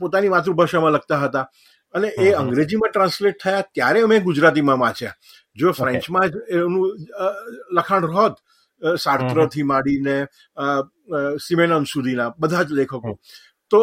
પોતાની 0.00 0.32
માતૃભાષામાં 0.34 0.94
લખતા 0.96 1.20
હતા. 1.24 1.46
અને 1.94 2.08
એ 2.24 2.32
અંગ્રેજીમાં 2.42 2.90
ટ્રાન્સલેટ 2.90 3.38
થયા 3.42 3.68
ત્યારે 3.74 4.00
અમે 4.06 4.16
ગુજરાતીમાં 4.20 4.82
વાંચ્યા. 4.84 5.16
જો 5.56 5.72
ફ્રેન્ચમાં 5.72 6.28
જ 6.32 6.34
એનું 6.50 6.74
લખાણ 7.76 8.06
હોત 8.16 8.36
સાર્ત્રથી 8.98 9.66
માંડીને 9.70 10.16
સિમેનન 11.46 11.86
સુધીના 11.92 12.30
બધા 12.40 12.64
જ 12.68 12.78
લેખકો. 12.80 13.18
તો 13.70 13.80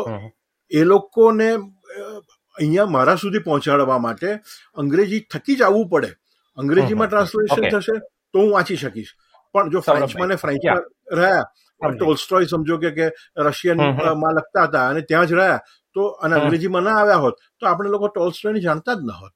એ 0.72 0.84
લોકોને 0.84 1.50
અહીંયા 2.58 2.94
મારા 2.96 3.18
સુધી 3.18 3.40
પહોંચાડવા 3.40 4.00
માટે 4.00 4.30
અંગ્રેજી 4.76 5.22
થકી 5.32 5.56
જ 5.56 5.62
આવવું 5.64 5.90
પડે. 5.90 6.12
અંગ્રેજીમાં 6.58 7.10
ટ્રાન્સલેશન 7.10 7.68
થશે 7.70 8.00
તો 8.34 8.40
હું 8.40 8.52
વાંચી 8.52 8.78
શકીશ. 8.78 9.12
પણ 9.56 9.70
જો 9.70 9.82
ફ્રેન્ચમાં 9.82 10.30
ને 10.30 10.38
ફ્રેન્ચમાં 10.38 10.84
રહ્યા 11.14 11.46
ટોલ્સ્ટોય 11.82 12.48
સમજો 12.48 12.78
કે 12.78 13.12
રશિયનમાં 13.46 14.36
લખતા 14.36 14.66
હતા 14.66 14.88
અને 14.90 15.02
ત્યાં 15.02 15.28
જ 15.28 15.34
રહ્યા 15.34 15.62
તો 15.96 16.10
અને 16.22 16.36
અંગ્રેજીમાં 16.36 16.84
ના 16.84 16.98
આવ્યા 16.98 17.24
હોત 17.26 17.40
તો 17.60 17.68
આપણે 17.68 17.90
લોકો 17.90 18.08
ટોલ્સ્ટોયને 18.08 18.60
જાણતા 18.60 18.96
જ 18.96 19.08
ન 19.08 19.16
હોત. 19.22 19.34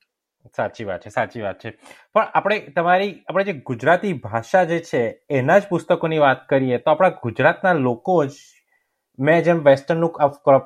સાચી 0.55 0.85
વાત 0.85 1.01
છે 1.03 1.09
સાચી 1.09 1.41
વાત 1.41 1.59
છે. 1.59 1.71
પણ 2.13 2.27
આપણે 2.33 2.59
તમારી 2.75 3.13
આપણે 3.27 3.43
જે 3.43 3.53
ગુજરાતી 3.61 4.13
ભાષા 4.25 4.65
જે 4.65 4.79
છે 4.81 5.01
એના 5.29 5.59
જ 5.59 5.69
પુસ્તકોની 5.69 6.19
વાત 6.19 6.45
કરીએ 6.49 6.77
તો 6.77 6.91
આપણા 6.91 7.17
ગુજરાતના 7.23 7.73
લોકો 7.73 8.17
જ 8.25 8.35
મેં 9.19 9.43
જેમ 9.43 9.59
વેસ્ટર્નનું 9.63 10.11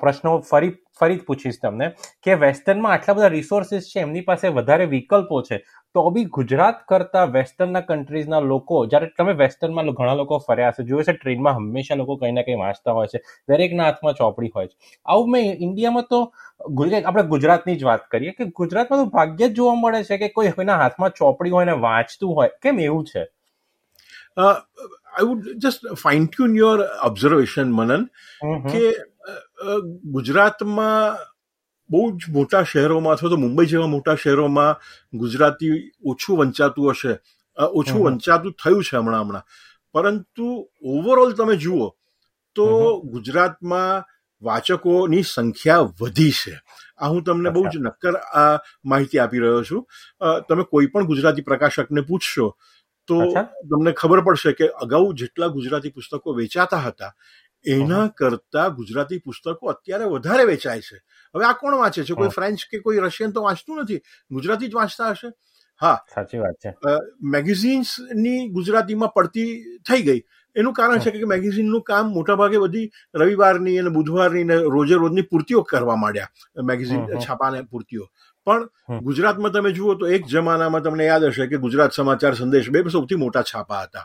પ્રશ્નો 0.00 0.32
ફરી 0.42 0.72
ફરી 1.00 1.16
જ 1.16 1.24
પૂછીશ 1.26 1.58
તમને 1.60 1.86
કે 2.22 2.34
વેસ્ટર્નમાં 2.36 2.94
આટલા 2.94 3.14
બધા 3.14 3.30
રિસોર્સિસ 3.30 3.86
છે, 3.90 4.00
એમની 4.00 4.24
પાસે 4.24 4.48
વધારે 4.50 4.86
વિકલ્પો 4.88 5.42
છે, 5.42 5.58
તો 5.94 6.04
બી 6.10 6.26
ગુજરાત 6.28 6.82
કરતા 6.88 7.24
વેસ્ટર્નના 7.28 7.82
કન્ટ્રીઝના 7.82 8.40
લોકો, 8.42 8.82
જ્યારે 8.86 9.10
તમે 9.16 9.34
વેસ્ટર્નમાં 9.34 9.92
ઘણા 9.92 10.16
લોકો 10.16 10.40
ફર્યા 10.40 10.72
હશે 10.72 10.84
જોયું 10.84 11.06
છે 11.06 11.14
ટ્રેનમાં 11.14 11.58
હંમેશા 11.58 11.96
લોકો 11.96 12.18
કંઈ 12.18 12.32
ના 12.32 12.44
કંઈ 12.44 12.60
વાંચતા 12.62 12.94
હોય 12.94 13.08
છે 13.08 13.22
દરેકના 13.48 13.88
હાથમાં 13.88 14.18
ચોપડી 14.20 14.52
હોય 14.54 14.68
છે. 14.68 14.76
આવું 15.06 15.30
મેં 15.30 15.50
ઇન્ડિયામાં 15.60 16.08
તો 16.08 16.20
આપણે 16.60 17.26
ગુજરાતની 17.34 17.76
જ 17.76 17.84
વાત 17.84 18.08
કરીએ 18.10 18.32
કે 18.34 18.50
ગુજરાતમાં 18.54 19.04
તો 19.04 19.10
ભાગ્ય 19.10 19.48
જ 19.48 19.52
જોવા 19.54 19.80
મળે 19.82 20.00
છે 20.04 20.18
કે 20.18 20.28
કોઈ 20.30 20.52
કોઈના 20.52 20.80
હાથમાં 20.82 21.16
ચોપડી 21.16 21.54
હોય 21.56 21.66
ને 21.66 21.76
વાંચતું 21.80 22.34
હોય, 22.34 22.50
કેમ 22.62 22.78
એવું 22.80 23.04
છે? 23.06 23.24
I 24.36 25.26
would 25.28 25.48
just 25.62 25.96
fine 26.02 26.28
tune 26.28 26.54
your 26.56 26.78
observation 27.08 27.72
Manan 27.72 28.06
કે 28.70 28.84
ગુજરાતમાં 30.16 31.18
બહુ 31.90 32.02
જ 32.18 32.30
મોટા 32.36 32.62
શહેરોમાં 32.64 33.16
અથવા 33.16 33.30
તો 33.30 33.42
મુંબઈ 33.44 33.70
જેવા 33.72 33.90
મોટા 33.96 34.16
શહેરોમાં 34.16 34.76
ગુજરાતી 35.12 35.74
ઓછું 36.04 36.38
વંચાતું 36.40 36.92
હશે. 36.92 37.14
ઓછું 37.58 38.00
વંચાતું 38.06 38.52
થયું 38.62 38.84
છે 38.84 38.96
હમણાં 38.96 39.24
હમણાં. 39.24 39.44
પરંતુ 39.94 40.48
ઓવરઓલ 40.94 41.32
તમે 41.38 41.56
જુઓ 41.56 41.88
તો 42.56 42.66
ગુજરાતમાં 43.12 44.04
વાચકોની 44.42 45.24
સંખ્યા 45.24 45.88
વધી 46.00 46.32
છે. 46.32 46.54
આ 46.98 47.08
હું 47.08 47.24
તમને 47.24 47.50
બહુ 47.50 47.62
જ 47.72 47.82
નક્કર 47.86 48.14
આ 48.42 48.58
માહિતી 48.84 49.20
આપી 49.20 49.42
રહ્યો 49.42 49.64
છું. 49.64 49.82
તમે 50.48 50.64
કોઈ 50.64 50.90
પણ 50.92 51.10
ગુજરાતી 51.10 51.48
પ્રકાશકને 51.50 52.02
પૂછશો 52.08 52.46
તો 53.10 53.34
તમને 53.70 53.92
ખબર 53.92 54.24
પડશે 54.24 54.52
કે 54.52 54.68
અગાઉ 54.68 55.12
જેટલા 55.14 55.48
ગુજરાતી 55.48 55.90
પુસ્તકો 55.90 56.32
વેચાતા 56.32 56.76
હતા 56.76 57.12
એના 57.66 58.06
કરતા 58.08 58.68
ગુજરાતી 58.68 59.18
પુસ્તકો 59.18 59.66
અત્યારે 59.66 60.04
વધારે 60.04 60.44
વેચાય 60.44 60.80
છે. 60.80 60.98
હવે 61.34 61.44
આ 61.44 61.52
કોણ 61.52 61.74
વાંચે 61.74 62.04
છે? 62.04 62.14
કોઈ 62.14 62.28
ફ્રેન્ચ 62.28 62.66
કે 62.70 62.78
કોઈ 62.78 62.98
રશિયન 62.98 63.32
તો 63.32 63.42
વાંચતું 63.42 63.82
નથી. 63.82 64.00
ગુજરાતી 64.30 64.68
જ 64.68 64.74
વાંચતા 64.74 65.10
હશે? 65.10 65.32
હા. 65.80 65.98
સાચી 66.14 66.38
વાત 66.38 66.54
છે. 66.54 66.74
મેગેઝિન્સની 67.22 68.48
ગુજરાતીમાં 68.48 69.08
પડતી 69.08 69.50
થઈ 69.88 70.02
ગઈ. 70.02 70.22
એનું 70.56 70.72
કારણ 70.72 70.98
છે 70.98 71.10
કે 71.10 71.24
મેગેઝિનનું 71.24 71.82
કામ 71.82 72.10
મોટાભાગે 72.10 72.58
બધી 72.58 72.90
રવિવારની 73.14 73.78
અને 73.78 73.90
બુધવારની 73.90 74.44
ને 74.44 74.56
રોજે 74.56 74.94
રોજની 74.94 75.22
પૂર્તિઓ 75.22 75.62
કરવા 75.62 75.96
માંડ્યા. 75.96 76.28
મેગેઝિન 76.62 77.06
છાપાને 77.06 77.62
પૂર્તિઓ. 77.62 78.08
પણ 78.50 79.02
ગુજરાતમાં 79.04 79.52
તમે 79.54 79.72
જુઓ 79.78 79.94
તો 80.00 80.10
એક 80.16 80.26
જમાનામાં 80.32 80.84
તમને 80.86 81.04
યાદ 81.08 81.26
હશે 81.28 81.46
કે 81.50 81.60
ગુજરાત 81.64 81.96
સમાચાર 81.98 82.32
સંદેશ 82.40 82.70
બે 82.76 82.82
સૌથી 82.96 83.18
મોટા 83.22 83.44
છાપા 83.52 83.80
હતા. 83.84 84.04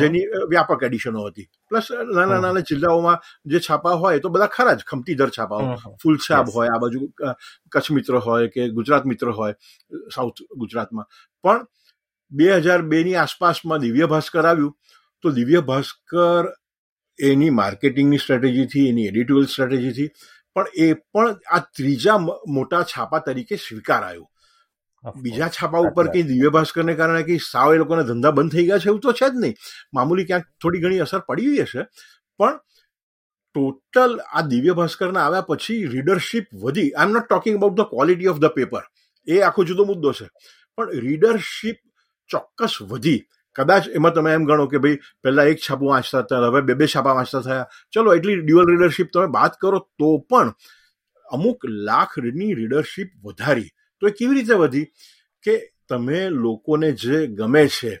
જેની 0.00 0.24
વ્યાપક 0.52 0.82
એડિશનો 0.88 1.24
હતી. 1.26 1.48
પ્લસ 1.70 1.90
નાના 2.12 2.40
નાના 2.44 2.64
જિલ્લાઓમાં 2.70 3.18
જે 3.46 3.60
છાપા 3.68 3.96
હોય 4.04 4.20
તો 4.20 4.32
બધા 4.36 4.50
ખરા 4.56 4.76
જ 4.76 4.88
ખમતીદર 4.92 5.30
છાપાઓ. 5.38 5.76
ફૂલછાપ 6.02 6.54
હોય 6.54 6.70
આ 6.76 6.80
બાજુ 6.84 7.10
કચ્છ 7.72 7.90
મિત્ર 7.98 8.20
હોય 8.28 8.54
કે 8.54 8.70
ગુજરાત 8.78 9.04
મિત્ર 9.12 9.34
હોય 9.40 9.54
સાઉથ 10.16 10.42
ગુજરાતમાં. 10.62 11.06
પણ 11.44 11.66
બે 12.32 12.48
હજાર 12.58 12.80
બેની 12.94 13.16
આસપાસમાં 13.16 13.80
દિવ્ય 13.80 14.06
ભાસ્કર 14.14 14.44
આવ્યું 14.46 14.74
તો 15.24 15.32
દિવ્ય 15.38 15.60
ભાસ્કર 15.70 16.52
એની 17.18 17.56
માર્કેટિંગની 17.60 18.20
સ્ટ્રેટેજીથી 18.24 18.84
એની 18.90 19.08
એડિટોરિયલ 19.10 19.48
સ્ટ્રેટેજીથી 19.54 20.10
પણ 20.56 20.66
એ 20.74 20.92
પણ 21.12 21.38
આ 21.56 21.62
ત્રીજા 21.76 22.18
મોટા 22.56 22.82
છાપા 22.92 23.22
તરીકે 23.26 23.56
સ્વીકારાયો 23.56 24.26
બીજા 25.24 25.48
છાપા 25.48 25.82
ઉપર 25.88 26.06
કઈ 26.12 26.24
દિવ્ય 26.30 26.50
ભાસ્કરને 26.56 26.94
કારણે 26.94 27.22
કઈ 27.28 27.38
સાવ 27.50 27.74
એ 27.74 27.78
લોકોના 27.82 28.08
ધંધા 28.10 28.34
બંધ 28.38 28.52
થઈ 28.52 28.66
ગયા 28.66 28.82
છે 28.82 28.88
એવું 28.88 29.00
તો 29.00 29.12
છે 29.12 29.28
જ 29.30 29.34
નહીં. 29.44 29.54
મામૂલી 29.94 30.26
ક્યાંક 30.30 30.46
થોડી 30.62 30.82
ઘણી 30.84 31.02
અસર 31.06 31.22
પડી 31.28 31.62
હશે 31.62 31.82
પણ 32.40 32.58
ટોટલ 33.54 34.12
આ 34.36 34.42
દિવ્ય 34.52 34.74
ભાસ્કરના 34.80 35.24
આવ્યા 35.26 35.48
પછી 35.48 35.80
રીડરશીપ 35.94 36.46
વધી. 36.64 36.90
I 36.92 37.08
am 37.08 37.12
not 37.12 37.28
talking 37.28 37.56
about 37.56 37.76
the 37.78 37.88
quality 37.92 38.32
of 38.32 38.40
the 38.44 38.54
paper 38.58 38.84
એ 39.28 39.42
આખો 39.42 39.64
જુદો 39.64 39.84
મુદ્દો 39.84 40.12
છે. 40.12 40.26
પણ 40.78 40.90
રીડરશીપ 41.06 41.78
ચોક્કસ 42.30 42.74
વધી. 42.82 43.20
કદાચ 43.54 43.88
એમાં 43.88 44.12
તમે 44.12 44.32
એમ 44.32 44.44
ગણો 44.44 44.66
કે 44.66 44.78
ભાઈ 44.78 44.98
પહેલા 45.22 45.44
એક 45.44 45.58
છાપું 45.58 45.88
વાંચતા 45.88 46.18
હતા, 46.18 46.38
હવે 46.38 46.60
બે 46.60 46.74
બે 46.74 46.86
છાપા 46.86 47.12
વાંચતા 47.12 47.40
થયા. 47.40 47.66
ચલો, 47.92 48.14
એટલી 48.14 48.40
ડ્યુઅલ 48.40 48.66
રીડરશીપ 48.66 49.10
તમે 49.12 49.26
વાત 49.26 49.58
કરો 49.60 49.78
તો 49.78 50.18
પણ 50.18 50.54
અમુક 51.32 51.64
લાખની 51.64 52.54
રીડરશીપ 52.54 53.08
વધારી. 53.24 53.70
તો 54.00 54.08
એ 54.08 54.10
કેવી 54.10 54.34
રીતે 54.34 54.54
વધી? 54.54 54.84
કે 55.42 55.72
તમે 55.88 56.28
લોકોને 56.28 56.92
જે 56.92 57.26
ગમે 57.26 57.68
છે, 57.68 58.00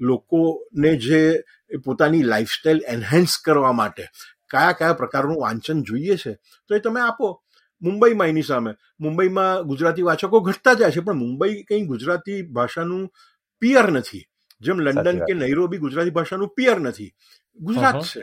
લોકોને 0.00 0.96
જે 0.96 1.42
પોતાની 1.84 2.22
લાઈફસ્ટાઈલ 2.22 2.80
એન્હેન્સ 2.88 3.38
કરવા 3.44 3.72
માટે 3.72 4.02
કયા 4.50 4.72
કયા 4.72 4.92
પ્રકારનું 4.92 5.40
વાંચન 5.40 5.82
જોઈએ 5.82 6.16
છે, 6.16 6.34
તો 6.68 6.74
એ 6.74 6.78
તમે 6.78 7.00
આપો. 7.00 7.42
મુંબઈમાં 7.82 8.26
એની 8.26 8.42
સામે. 8.42 8.74
મુંબઈમાં 9.00 9.62
ગુજરાતી 9.62 10.02
વાચકો 10.02 10.40
ઘટતા 10.40 10.74
જાય 10.74 10.90
છે, 10.90 11.00
પણ 11.00 11.14
મુંબઈ 11.14 11.62
કંઈ 11.62 11.86
ગુજરાતી 11.86 12.42
ભાષાનું 12.42 13.10
પિયર 13.58 13.92
નથી. 13.92 14.24
જેમ 14.60 14.80
લંડન 14.80 15.24
કે 15.24 15.34
નૈરોબી 15.34 15.78
ગુજરાતી 15.78 16.10
ભાષાનું 16.10 16.54
પિયર 16.56 16.78
નથી. 16.80 17.10
ગુજરાત 17.58 18.02
છે. 18.04 18.22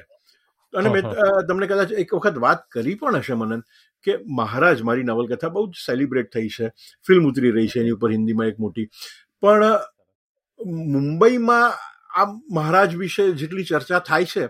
અને 0.73 0.89
મેં 0.89 1.03
તમને 1.47 1.67
કદાચ 1.67 1.91
એક 1.93 2.13
વખત 2.13 2.37
વાત 2.37 2.63
કરી 2.71 2.95
પણ 2.95 3.15
હશે 3.15 3.33
મનન 3.33 3.61
કે 4.05 4.17
મહારાજ 4.37 4.81
મારી 4.81 5.03
નવલકથા 5.03 5.49
બહુ 5.49 5.67
જ 5.71 5.83
સેલિબ્રેટ 5.85 6.31
થઈ 6.33 6.49
છે. 6.49 6.71
ફિલ્મ 7.07 7.29
ઉતરી 7.29 7.51
રહી 7.51 7.67
છે 7.67 7.79
એની 7.79 7.95
ઉપર 7.97 8.11
હિન્દીમાં 8.11 8.47
એક 8.47 8.59
મોટી. 8.59 8.87
પણ 9.41 9.63
મુંબઈમાં 10.93 11.71
આ 12.15 12.25
મહારાજ 12.51 12.95
વિશે 12.95 13.31
જેટલી 13.31 13.63
ચર્ચા 13.63 13.99
થાય 13.99 14.25
છે 14.25 14.43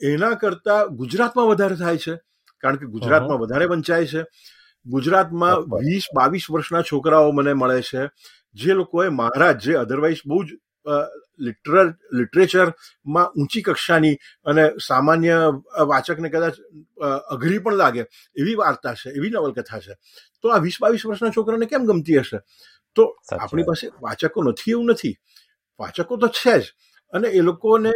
એના 0.00 0.34
કરતા 0.34 0.86
ગુજરાતમાં 0.86 1.46
વધારે 1.46 1.76
થાય 1.76 1.98
છે. 1.98 2.14
કારણ 2.62 2.76
કે 2.76 2.86
ગુજરાતમાં 2.86 3.38
વધારે 3.38 3.66
વંચાય 3.66 4.06
છે. 4.06 4.22
ગુજરાતમાં 4.86 5.56
વીસ 5.80 6.06
બાવીસ 6.14 6.46
વર્ષના 6.50 6.82
છોકરાઓ 6.82 7.32
મને 7.32 7.52
મળે 7.52 7.82
છે. 7.82 8.02
જે 8.54 8.72
લોકોએ 8.72 9.08
મહારાજ 9.08 9.56
જે 9.64 9.74
અધરવાઇઝ 9.74 10.22
બહુ 10.26 10.44
જ 10.44 10.48
લિટરલ 11.40 11.88
લિટરેચરમાં 12.18 13.28
ઊંચી 13.32 13.62
કક્ષાની 13.62 14.16
અને 14.46 14.64
સામાન્ય 14.86 15.36
વાચકને 15.90 16.28
કદાચ 16.28 16.56
અઘરી 17.34 17.62
પણ 17.64 17.80
લાગે 17.82 18.02
એવી 18.36 18.56
વાર્તા 18.62 18.94
છે 18.94 19.08
એવી 19.10 19.30
નવલકથા 19.30 19.80
છે. 19.80 19.94
તો 20.42 20.48
આ 20.48 20.58
વીસ 20.58 20.78
બાવીસ 20.82 21.06
વર્ષના 21.06 21.36
છોકરાને 21.36 21.66
કેમ 21.66 21.86
ગમતી 21.86 22.18
હશે? 22.18 22.38
તો 22.96 23.02
આપણી 23.38 23.68
પાસે 23.70 23.86
વાચકો 24.02 24.38
નથી 24.42 24.70
એવું 24.70 24.90
નથી. 24.90 25.14
વાચકો 25.80 26.16
તો 26.16 26.28
છે 26.30 26.58
જ. 26.58 26.64
અને 27.12 27.28
એ 27.28 27.40
લોકોને 27.40 27.92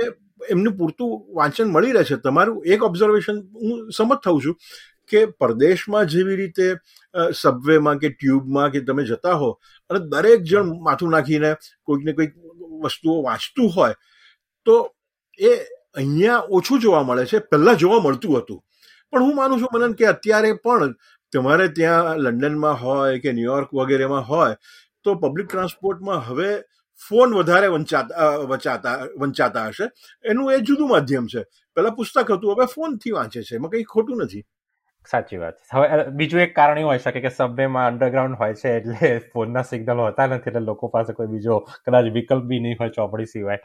એમનું 0.50 0.76
પૂરતું 0.78 1.10
વાંચન 1.34 1.68
મળી 1.72 1.92
રહે 1.92 2.04
છે. 2.04 2.16
તમારું 2.16 2.64
એક 2.66 2.82
ઓબ્ઝર્વેશન 2.82 3.36
હું 3.60 3.90
સમજ 3.90 4.18
થઉં 4.24 4.40
છું 4.44 4.56
કે 5.10 5.20
પરદેશમાં 5.40 6.06
જેવી 6.06 6.36
રીતે 6.36 6.66
સબવેમાં 7.34 7.98
કે 7.98 8.08
ટ્યુબમાં 8.10 8.70
કે 8.72 8.80
તમે 8.80 9.04
જતા 9.04 9.34
હો 9.34 9.48
અને 9.90 10.00
દરેક 10.08 10.42
જણ 10.42 10.70
માથું 10.86 11.10
નાખીને 11.10 11.50
કોઈક 11.84 12.04
ને 12.06 12.12
કોઈક 12.12 12.32
વસ્તુઓ 12.82 13.22
વાંચતું 13.22 13.70
હોય, 13.76 13.94
તો 14.66 14.74
એ 15.40 15.52
અહીંયા 15.94 16.42
ઓછું 16.50 16.80
જોવા 16.80 17.02
મળે 17.02 17.24
છે. 17.26 17.38
પહેલાં 17.38 17.76
જોવા 17.76 18.00
મળતું 18.00 18.38
હતું. 18.38 18.60
પણ 19.12 19.22
હું 19.22 19.34
માનું 19.36 19.60
છું, 19.60 19.68
મનન, 19.74 19.92
કે 19.92 20.06
અત્યારે 20.06 20.52
પણ 20.52 20.94
તમારે 21.32 21.68
ત્યાં 21.68 22.16
લંડનમાં 22.16 22.76
હોય 22.82 23.18
કે 23.18 23.32
ન્યુયોર્ક 23.32 23.74
વગેરેમાં 23.74 24.28
હોય, 24.28 24.56
તો 25.04 25.14
પબ્લિક 25.14 25.48
ટ્રાન્સપોર્ટમાં 25.48 26.20
હવે 26.28 26.50
ફોન 27.08 27.34
વધારે 27.34 27.66
વંચાતા 27.66 28.30
વંચાતા 28.50 28.96
વંચાતા 29.18 29.66
હશે. 29.68 29.86
એનું 30.24 30.52
એ 30.52 30.58
જુદું 30.60 30.88
માધ્યમ 30.88 31.26
છે. 31.26 31.42
પહેલાં 31.76 31.96
પુસ્તક 31.96 32.30
હતું, 32.30 32.52
હવે 32.52 32.66
ફોનથી 32.66 33.10
વાંચે 33.10 33.42
છે. 33.42 33.54
એમાં 33.54 33.70
કંઈ 33.70 33.82
ખોટું 33.82 34.22
નથી. 34.24 34.44
સાચી 35.06 35.38
વાત. 35.38 35.56
હવે 35.70 35.86
બીજું 36.18 36.42
એક 36.42 36.52
કારણ 36.56 36.78
એવું 36.78 36.90
હોઈ 36.90 37.02
શકે 37.04 37.20
કે 37.20 37.30
સબવેમાં 37.30 37.86
અંડરગ્રાઉન્ડ 37.86 38.38
હોય 38.38 38.54
છે 38.54 38.74
એટલે 38.74 39.10
ફોનના 39.32 39.64
સિગ્નલ 39.64 40.02
હોતા 40.02 40.26
નથી 40.28 40.52
એટલે 40.52 40.62
લોકો 40.62 40.88
પાસે 40.88 41.12
કોઈ 41.12 41.30
બીજો 41.32 41.56
કદાચ 41.86 42.10
વિકલ્પ 42.14 42.44
બી 42.44 42.60
નહીં 42.60 42.78
હોય 42.80 42.90
ચોપડી 42.90 43.26
સિવાય. 43.26 43.58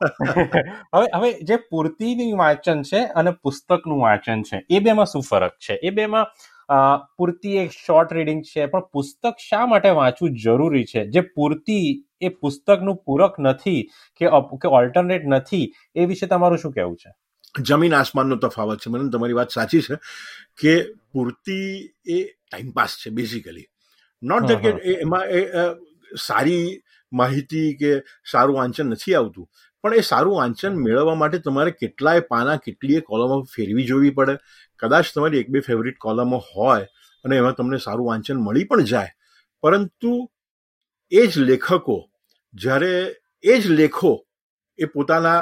હવે 0.94 1.06
હવે 1.14 1.30
જે 1.42 1.60
પૂર્તિની 1.70 2.32
વાંચન 2.36 2.82
છે 2.84 3.04
અને 3.14 3.32
પુસ્તકનું 3.42 4.00
વાંચન 4.00 4.42
છે 4.42 4.64
એ 4.70 4.80
બેમાં 4.80 5.06
શું 5.06 5.22
ફરક 5.22 5.56
છે? 5.58 5.78
એ 5.82 5.90
બેમાં 5.90 6.26
પૂર્તિ 7.18 7.56
એક 7.58 7.72
શોર્ટ 7.78 8.12
રીડિંગ 8.12 8.42
છે 8.44 8.66
પણ 8.66 8.88
પુસ્તક 8.92 9.42
શા 9.48 9.64
માટે 9.66 9.90
વાંચવું 9.92 10.38
જરૂરી 10.44 10.84
છે? 10.84 11.06
જે 11.08 11.20
પૂર્તિ 11.36 11.80
એ 12.20 12.28
પુસ્તકનું 12.36 13.02
પૂરક 13.06 13.38
નથી 13.40 13.82
કે 14.20 14.32
ઓલ્ટરનેટ 14.72 15.28
નથી 15.28 15.66
એ 15.94 16.06
વિશે 16.06 16.26
તમારું 16.26 16.58
શું 16.58 16.72
કહેવું 16.72 16.96
છે? 16.96 17.10
જમીન 17.62 17.94
આસમાનનો 17.94 18.36
તફાવત 18.36 18.80
છે. 18.80 18.90
મને 18.90 19.10
તમારી 19.10 19.32
વાત 19.32 19.50
સાચી 19.50 19.82
છે 19.82 19.96
કે 20.58 20.72
પૂર્તિ 21.12 21.60
એ 22.06 22.18
ટાઈમપાસ 22.24 22.96
છે 23.02 23.10
બેઝિકલી 23.10 23.66
નોટ 24.22 24.48
ધેટ 24.48 24.62
કે 24.64 24.96
એમાં 25.00 25.24
એ 25.28 25.40
સારી 26.18 26.80
માહિતી 27.12 27.76
કે 27.76 27.92
સારું 28.30 28.56
વાંચન 28.56 28.86
નથી 28.86 29.14
આવતું. 29.14 29.46
પણ 29.84 29.94
એ 29.94 30.00
સારું 30.00 30.36
વાંચન 30.36 30.76
મેળવવા 30.76 31.14
માટે 31.14 31.38
તમારે 31.38 31.70
કેટલાય 31.70 32.20
પાના 32.20 32.56
કેટલીય 32.56 33.00
કોલમો 33.00 33.42
ફેરવી 33.54 33.86
જોવી 33.86 34.10
પડે. 34.10 34.36
કદાચ 34.78 35.12
તમારી 35.14 35.42
એક 35.44 35.50
બે 35.50 35.60
ફેવરિટ 35.60 35.98
કોલમો 35.98 36.42
હોય 36.56 36.86
અને 37.24 37.36
એમાં 37.36 37.54
તમને 37.54 37.78
સારું 37.78 38.06
વાંચન 38.06 38.38
મળી 38.40 38.64
પણ 38.64 38.84
જાય. 38.84 39.12
પરંતુ 39.62 40.12
એ 41.12 41.26
જ 41.26 41.38
લેખકો 41.38 41.98
જ્યારે 42.54 42.92
એ 43.44 43.58
જ 43.60 43.70
લેખો 43.70 44.12
એ 44.78 44.84
પોતાના 44.84 45.40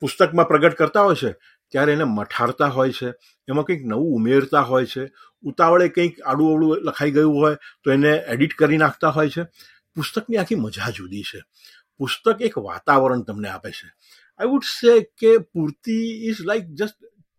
પુસ્તકમાં 0.00 0.48
પ્રગટ 0.48 0.74
કરતા 0.74 1.00
હોય 1.00 1.14
છે, 1.14 1.32
ત્યારે 1.70 1.92
એને 1.92 2.04
મઠારતા 2.04 2.66
હોય 2.66 2.92
છે, 2.92 3.08
એમાં 3.48 3.64
કંઈક 3.64 3.84
નવું 3.84 4.14
ઉમેરતા 4.14 4.60
હોય 4.60 4.86
છે, 4.86 5.10
ઉતાવળે 5.42 5.88
કંઈક 5.88 6.20
આડું 6.20 6.50
અવળું 6.50 6.76
લખાઈ 6.76 7.10
ગયું 7.10 7.34
હોય, 7.34 7.56
તો 7.82 7.92
એને 7.92 8.08
એડિટ 8.08 8.54
કરી 8.54 8.76
નાખતા 8.76 9.08
હોય 9.08 9.28
છે. 9.28 9.42
પુસ્તકની 9.94 10.36
આખી 10.36 10.54
મજા 10.54 10.90
જુદી 10.90 11.22
છે. 11.22 11.42
પુસ્તક 11.98 12.42
એક 12.42 12.58
વાતાવરણ 12.58 13.22
તમને 13.22 13.48
આપે 13.48 13.70
છે. 13.70 13.88
આઈ 14.38 14.46
વુડ 14.46 14.62
સે 14.62 15.00
કે 15.00 15.38
પૂર્તિ 15.38 16.26
ઇઝ 16.28 16.36
લાઈક 16.40 16.64
જસ્ટ 16.64 16.96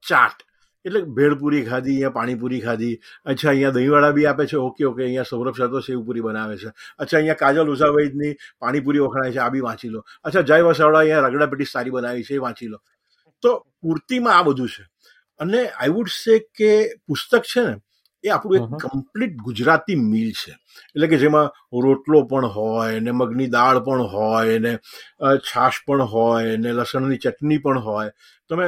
ચાટ 0.08 0.51
એટલે 0.86 1.02
ભેળપુરી 1.02 1.64
ખાધી, 1.66 1.92
અહીંયા 1.92 2.10
પાણીપુરી 2.10 2.62
ખાધી. 2.62 2.96
અચ્છા, 3.26 3.50
અહીંયા 3.50 3.72
દહીંવાળા 3.72 4.12
બી 4.12 4.26
આપે 4.26 4.48
છે. 4.48 4.58
ઓકે 4.58 4.86
ઓકે 4.86 5.04
અહીંયા 5.04 5.24
સૌરભ 5.24 5.58
શાહ 5.58 5.68
તો 5.68 5.82
સેવપુરી 5.82 6.22
બનાવે 6.22 6.58
છે. 6.58 6.70
અચ્છા, 7.00 7.18
અહીંયા 7.18 7.42
કાજલ 7.44 7.70
ઉષાવૈદની 7.70 8.34
પાણીપુરી 8.60 9.00
વખણાય 9.00 9.32
છે. 9.32 9.40
આ 9.40 9.50
બી 9.50 9.62
વાંચી 9.62 9.90
લો. 9.90 10.04
અચ્છા, 10.24 10.42
જય 10.42 10.64
વસાવડા 10.66 11.00
અહીંયા 11.00 11.28
રગડા 11.28 11.48
પેટી 11.48 11.66
સારી 11.66 11.92
બનાવી 11.92 12.24
છે, 12.24 12.36
એ 12.36 12.40
વાંચી 12.40 12.68
લો. 12.68 12.80
તો 13.44 13.50
પૂર્તિમાં 13.82 14.36
આ 14.38 14.44
બધું 14.44 14.68
છે. 14.68 14.84
અને 15.40 15.62
આઈ 15.70 15.90
વુડ 15.90 16.08
સે 16.08 16.40
કે 16.58 16.72
પુસ્તક 17.08 17.44
છે 17.44 17.62
ને 17.62 17.76
એ 18.24 18.30
આપણું 18.30 18.76
એક 18.76 18.84
કમ્પ્લીટ 18.84 19.36
ગુજરાતી 19.48 19.98
મીલ 20.02 20.32
છે. 20.34 20.54
એટલે 20.96 21.08
કે 21.08 21.18
જેમાં 21.18 21.50
રોટલો 21.86 22.24
પણ 22.30 22.54
હોય 22.58 23.00
ને 23.00 23.12
મગની 23.12 23.50
દાળ 23.50 23.82
પણ 23.88 24.08
હોય 24.14 24.60
ને 24.60 24.74
છાશ 25.50 25.82
પણ 25.88 26.08
હોય 26.14 26.58
ને 26.58 26.74
લસણની 26.78 27.22
ચટણી 27.26 27.64
પણ 27.66 27.82
હોય. 27.82 28.12
તમે 28.50 28.68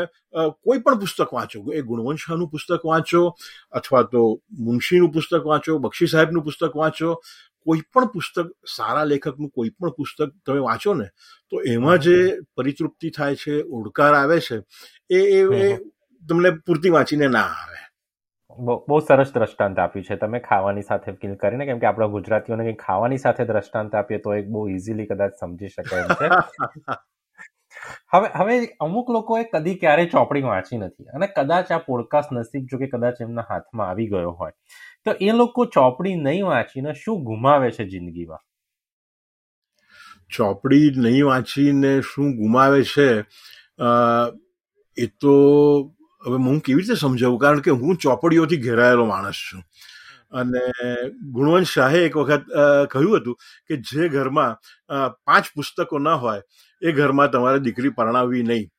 કોઈ 0.64 0.82
પણ 0.84 1.00
પુસ્તક 1.00 1.34
વાંચો 1.38 1.64
એ 1.74 1.82
ગુણવંશાનું 1.82 2.50
પુસ્તક 2.50 2.84
વાંચો 2.84 3.24
અથવા 3.72 4.04
તો 4.12 4.22
મુનશીનું 4.60 5.12
પુસ્તક 5.12 5.44
વાંચો 5.46 5.80
બક્ષી 5.80 6.08
સાહેબનું 6.08 6.44
પુસ્તક 6.44 6.76
વાંચો 6.76 7.18
કોઈ 7.66 7.84
પણ 7.94 8.10
પુસ્તક 8.14 8.50
સારા 8.76 9.06
લેખકનું 9.06 9.52
કોઈ 9.52 9.72
પણ 9.72 9.96
પુસ્તક 9.98 10.34
તમે 10.46 10.60
વાંચો 10.60 10.96
ને 10.96 11.08
તો 11.52 11.62
એમાં 11.66 12.02
જે 12.02 12.18
પરિતૃપ્તિ 12.56 13.12
થાય 13.12 13.36
છે 13.36 13.62
ઓડકાર 13.72 14.14
આવે 14.16 14.40
છે 14.42 14.58
એ 15.10 15.20
એ 15.60 15.70
તમને 16.24 16.52
પૂરતી 16.66 16.96
વાંચીને 16.98 17.28
ના 17.28 17.50
આવે. 17.54 17.83
બહુ 18.60 19.00
સરસ 19.00 19.34
દ્રષ્ટાંત 19.34 19.80
આપ્યું 19.80 20.06
છે. 20.06 20.16
તમે 20.16 20.40
ખાવાની 20.40 20.82
સાથે 20.82 21.12
કિલ 21.12 21.36
કરીને, 21.36 21.66
કેમ 21.66 21.80
કે 21.80 21.86
આપણા 21.86 22.08
ગુજરાતીઓને 22.08 22.64
કંઈ 22.64 22.74
ખાવાની 22.74 23.18
સાથે 23.18 23.46
દ્રષ્ટાંત 23.46 23.96
આપીએ 23.96 24.18
તો 24.18 24.34
એક 24.34 24.48
બહુ 24.50 24.68
ઇઝીલી 24.70 25.06
કદાચ 25.06 25.32
સમજી 25.40 25.66
એમ 25.66 26.08
છે. 26.14 26.30
હવે 28.14 28.28
હવે 28.36 28.56
અમુક 28.80 29.10
લોકોએ 29.10 29.44
કદી 29.44 29.76
ક્યારેય 29.76 30.06
ચોપડી 30.06 30.42
વાંચી 30.42 30.78
નથી 30.78 31.04
અને 31.04 31.28
કદાચ 31.28 31.72
આ 31.72 31.78
પોડકાસ્ટ 31.78 32.34
નસીબ 32.34 32.66
જો 32.72 32.78
કે 32.78 32.88
કદાચ 32.88 33.22
એમના 33.22 33.46
હાથમાં 33.50 33.90
આવી 33.90 34.08
ગયો 34.08 34.32
હોય. 34.32 34.52
તો 35.06 35.12
એ 35.22 35.32
લોકો 35.32 35.66
ચોપડી 35.66 36.16
નહીં 36.16 36.46
વાંચીને 36.46 36.94
શું 36.94 37.24
ગુમાવે 37.24 37.72
છે 37.72 37.86
જિંદગીમાં? 37.86 38.40
ચોપડી 40.30 40.92
નહીં 40.98 41.26
વાંચીને 41.26 42.02
શું 42.02 42.36
ગુમાવે 42.36 42.84
છે? 42.84 43.10
એ 44.98 45.08
તો 45.20 45.36
હવે 46.26 46.38
હું 46.48 46.62
કેવી 46.62 46.82
રીતે 46.82 46.98
સમજાવું? 46.98 47.40
કારણ 47.40 47.62
કે 47.62 47.72
હું 47.84 47.98
ચોપડીઓથી 47.98 48.62
ઘેરાયેલો 48.68 49.08
માણસ 49.08 49.40
છું. 49.48 49.64
અને 50.34 50.62
ગુણવંત 51.34 51.68
શાહે 51.72 52.00
એક 52.04 52.16
વખત 52.20 52.46
કહ્યું 52.94 53.20
હતું 53.20 53.36
કે 53.68 53.82
જે 53.90 54.10
ઘરમાં 54.10 54.58
પાંચ 55.26 55.46
પુસ્તકો 55.56 56.00
ના 56.00 56.18
હોય 56.18 56.42
એ 56.82 56.92
ઘરમાં 56.92 57.32
તમારે 57.32 57.60
દીકરી 57.68 57.94
પરણાવવી 58.00 58.44
નહીં. 58.44 58.70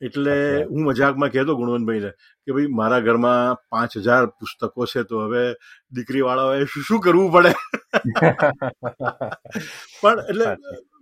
એટલે 0.00 0.64
હું 0.70 0.86
મજાકમાં 0.86 1.30
કહેતો 1.30 1.56
ગુણવંતભાઈને 1.58 2.10
કે 2.46 2.54
ભાઈ 2.54 2.74
મારા 2.78 3.04
ઘરમાં 3.06 3.56
પાંચ 3.70 3.92
હજાર 4.06 4.22
પુસ્તકો 4.38 4.86
છે 4.92 5.04
તો 5.04 5.26
હવે 5.26 5.44
દીકરી 5.92 6.24
વાળાઓએ 6.28 6.66
શું 6.66 6.82
શું 6.88 7.00
કરવું 7.00 7.30
પડે? 7.34 7.52
પણ 10.02 10.18
એટલે 10.30 10.46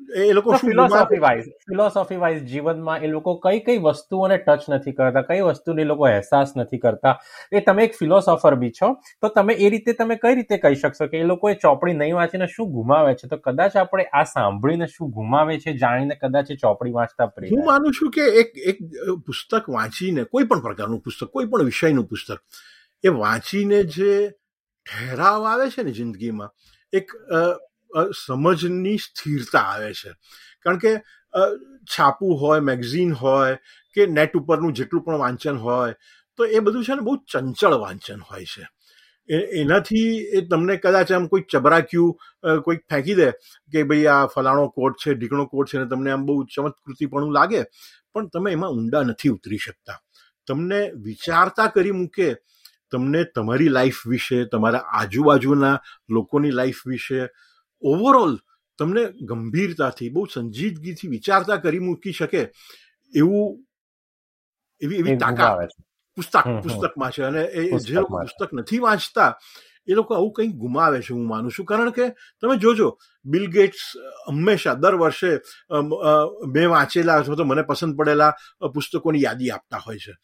એ 0.09 0.33
લોકો 0.33 0.57
ફિલોસોફી 0.59 1.19
વાઇઝ 1.19 1.49
ફિલોસોફી 1.69 2.17
વાઇઝ 2.17 2.41
જીવનમાં 2.45 3.05
એ 3.05 3.07
લોકો 3.07 3.35
કઈ 3.39 3.61
કઈ 3.61 3.79
વસ્તુઓને 3.79 4.39
ટચ 4.39 4.69
નથી 4.69 4.93
કરતા 4.93 5.23
કઈ 5.23 5.41
વસ્તુને 5.41 5.85
લોકો 5.85 6.05
અહેસાસ 6.05 6.57
નથી 6.57 6.79
કરતા. 6.79 7.15
એ 7.53 7.61
તમે 7.61 7.85
એક 7.85 7.95
ફિલોસોફર 7.95 8.57
બી 8.57 8.73
છો 8.73 8.91
તો 9.21 9.29
તમે 9.29 9.55
એ 9.55 9.71
રીતે 9.71 9.93
તમે 9.93 10.17
કઈ 10.17 10.35
રીતે 10.35 10.59
કહી 10.59 10.75
શકશો 10.75 11.09
કે 11.09 11.21
એ 11.21 11.25
લોકો 11.25 11.51
એ 11.51 11.55
ચોપડી 11.55 11.95
નહીં 11.95 12.15
વાંચીને 12.15 12.49
શું 12.49 12.73
ગુમાવે 12.73 13.15
છે? 13.15 13.29
તો 13.29 13.39
કદાચ 13.39 13.77
આપણે 13.77 14.09
આ 14.13 14.25
સાંભળીને 14.25 14.87
શું 14.87 15.11
ગુમાવે 15.11 15.59
છે 15.59 15.77
જાણીને 15.77 16.17
કદાચ 16.17 16.51
એ 16.51 16.57
ચોપડી 16.57 16.93
વાંચતા 16.93 17.31
હું 17.51 17.65
માનું 17.65 17.93
છું 17.93 18.11
કે 18.11 18.29
એક 18.43 18.61
એક 18.67 18.83
પુસ્તક 19.27 19.69
વાંચીને 19.69 20.25
કોઈ 20.25 20.45
પણ 20.45 20.61
પ્રકારનું 20.61 21.01
પુસ્તક 21.01 21.31
કોઈ 21.31 21.47
પણ 21.47 21.65
વિષયનું 21.65 22.07
પુસ્તક 22.07 22.39
એ 23.05 23.09
વાંચીને 23.15 23.83
જે 23.85 24.13
ઠેરાવ 24.87 25.45
આવે 25.45 25.71
છે 25.71 25.83
ને 25.83 25.93
જિંદગીમાં 25.93 26.51
એક 26.93 27.13
સમજની 28.17 28.99
સ્થિરતા 28.99 29.67
આવે 29.75 29.93
છે. 29.95 30.11
કારણ 30.65 30.79
કે 30.79 30.93
છાપું 31.87 32.35
હોય, 32.41 32.61
મેગઝીન 32.63 33.15
હોય 33.23 33.59
કે 33.97 34.07
નેટ 34.09 34.37
ઉપરનું 34.37 34.75
જેટલું 34.75 35.05
પણ 35.07 35.23
વાંચન 35.25 35.63
હોય, 35.65 35.95
તો 36.39 36.43
એ 36.47 36.61
બધું 36.61 36.85
છે 36.85 36.95
ને 36.95 37.07
બહુ 37.07 37.17
ચંચળ 37.33 37.81
વાંચન 37.85 38.21
હોય 38.29 38.47
છે. 38.47 38.67
એનાથી 39.29 40.13
એ 40.37 40.41
તમને 40.51 40.77
કદાચ 40.83 41.11
આમ 41.13 41.27
કોઈ 41.33 41.45
ચબરાક્યું 41.53 42.63
કોઈક 42.65 42.81
ફેંકી 42.91 43.17
દે 43.19 43.29
કે 43.73 43.85
ભાઈ 43.89 44.07
આ 44.15 44.27
ફલાણો 44.35 44.65
કોટ 44.77 44.95
છે, 45.03 45.15
ઢીકણો 45.15 45.45
કોટ 45.47 45.71
છે 45.71 45.79
ને 45.79 45.87
તમને 45.91 46.15
આમ 46.15 46.25
બહુ 46.27 46.37
ચમત્કૃતિપણું 46.55 47.35
લાગે, 47.39 47.61
પણ 48.13 48.31
તમે 48.35 48.55
એમાં 48.57 48.75
ઊંડા 48.75 49.03
નથી 49.07 49.35
ઉતરી 49.37 49.61
શકતા. 49.65 49.99
તમને 50.49 50.81
વિચારતા 51.05 51.69
કરી 51.75 51.95
મૂકે, 51.95 52.29
તમને 52.93 53.21
તમારી 53.35 53.71
લાઈફ 53.77 54.01
વિશે, 54.07 54.39
તમારા 54.53 54.85
આજુબાજુના 54.99 55.77
લોકોની 56.11 56.57
લાઈફ 56.59 56.83
વિશે 56.87 57.21
ઓવરઓલ 57.83 58.39
તમને 58.79 59.05
ગંભીરતાથી 59.23 60.11
બહુ 60.11 60.27
સંજીદગીથી 60.27 61.09
વિચારતા 61.09 61.57
કરી 61.57 61.79
મૂકી 61.79 62.13
શકે 62.13 62.43
એવું 63.15 63.67
એવી 64.81 64.99
એવી 64.99 65.17
તાકાત 65.17 65.71
પુસ્તક 66.17 66.47
પુસ્તકમાં 66.63 67.11
છે. 67.11 67.23
અને 67.23 67.43
એ 67.45 67.79
જે 67.79 67.95
લોકો 67.95 68.19
પુસ્તક 68.19 68.55
નથી 68.55 68.79
વાંચતા 68.79 69.31
એ 69.91 69.95
લોકો 69.99 70.15
આવું 70.17 70.33
કંઈક 70.37 70.53
ગુમાવે 70.63 70.99
છે 71.07 71.13
હું 71.15 71.27
માનું 71.33 71.55
છું. 71.57 71.67
કારણ 71.71 71.93
કે 71.97 72.07
તમે 72.41 72.59
જોજો 72.65 72.89
બિલ 73.25 73.47
ગેટ્સ 73.57 73.83
હંમેશા 74.29 74.77
દર 74.83 74.97
વર્ષે 75.03 75.31
મેં 76.55 76.69
વાંચેલા 76.75 77.19
અથવા 77.23 77.41
તો 77.41 77.49
મને 77.51 77.67
પસંદ 77.71 77.99
પડેલા 77.99 78.33
પુસ્તકોની 78.75 79.25
યાદી 79.27 79.51
આપતા 79.57 79.83
હોય 79.87 79.99
છે. 80.05 80.15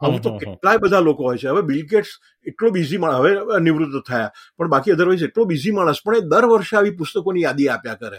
આવું 0.00 0.20
તો 0.22 0.30
કેટલાય 0.38 0.78
બધા 0.78 1.04
લોકો 1.08 1.22
હોય 1.28 1.38
છે. 1.38 1.48
હવે 1.48 1.62
બિલ 1.70 1.82
ગેટ્સ 1.90 2.12
એટલો 2.46 2.70
બિઝી 2.76 3.00
માણસ 3.02 3.18
હવે 3.20 3.60
નિવૃત્ત 3.66 3.96
થયા. 4.08 4.30
પણ 4.56 4.70
બાકી 4.74 4.94
અધરવાઇઝ 4.96 5.26
એટલો 5.28 5.48
બિઝી 5.52 5.74
માણસ 5.78 6.00
પણ 6.04 6.22
એ 6.22 6.28
દર 6.32 6.46
વર્ષે 6.52 6.76
આવી 6.76 6.96
પુસ્તકોની 7.00 7.44
યાદી 7.48 7.68
આપ્યા 7.74 8.00
કરે. 8.02 8.18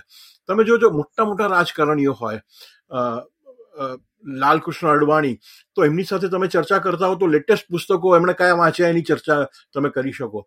તમે 0.49 0.63
જોજો 0.69 0.91
મોટા 0.99 1.25
મોટા 1.31 1.49
રાજકારણીઓ 1.55 2.13
હોય 2.21 2.41
લાલકૃષ્ણ 4.41 4.89
અડવાણી 4.91 5.35
તો 5.75 5.83
એમની 5.85 6.05
સાથે 6.09 6.29
તમે 6.31 6.47
ચર્ચા 6.53 6.79
કરતા 6.85 7.09
હો 7.11 7.15
તો 7.21 7.27
લેટેસ્ટ 7.33 7.67
પુસ્તકો 7.73 8.15
એમણે 8.17 8.33
કયા 8.39 8.57
વાંચ્યા 8.61 8.89
એની 8.93 9.05
ચર્ચા 9.09 9.37
તમે 9.73 9.91
કરી 9.95 10.13
શકો. 10.13 10.39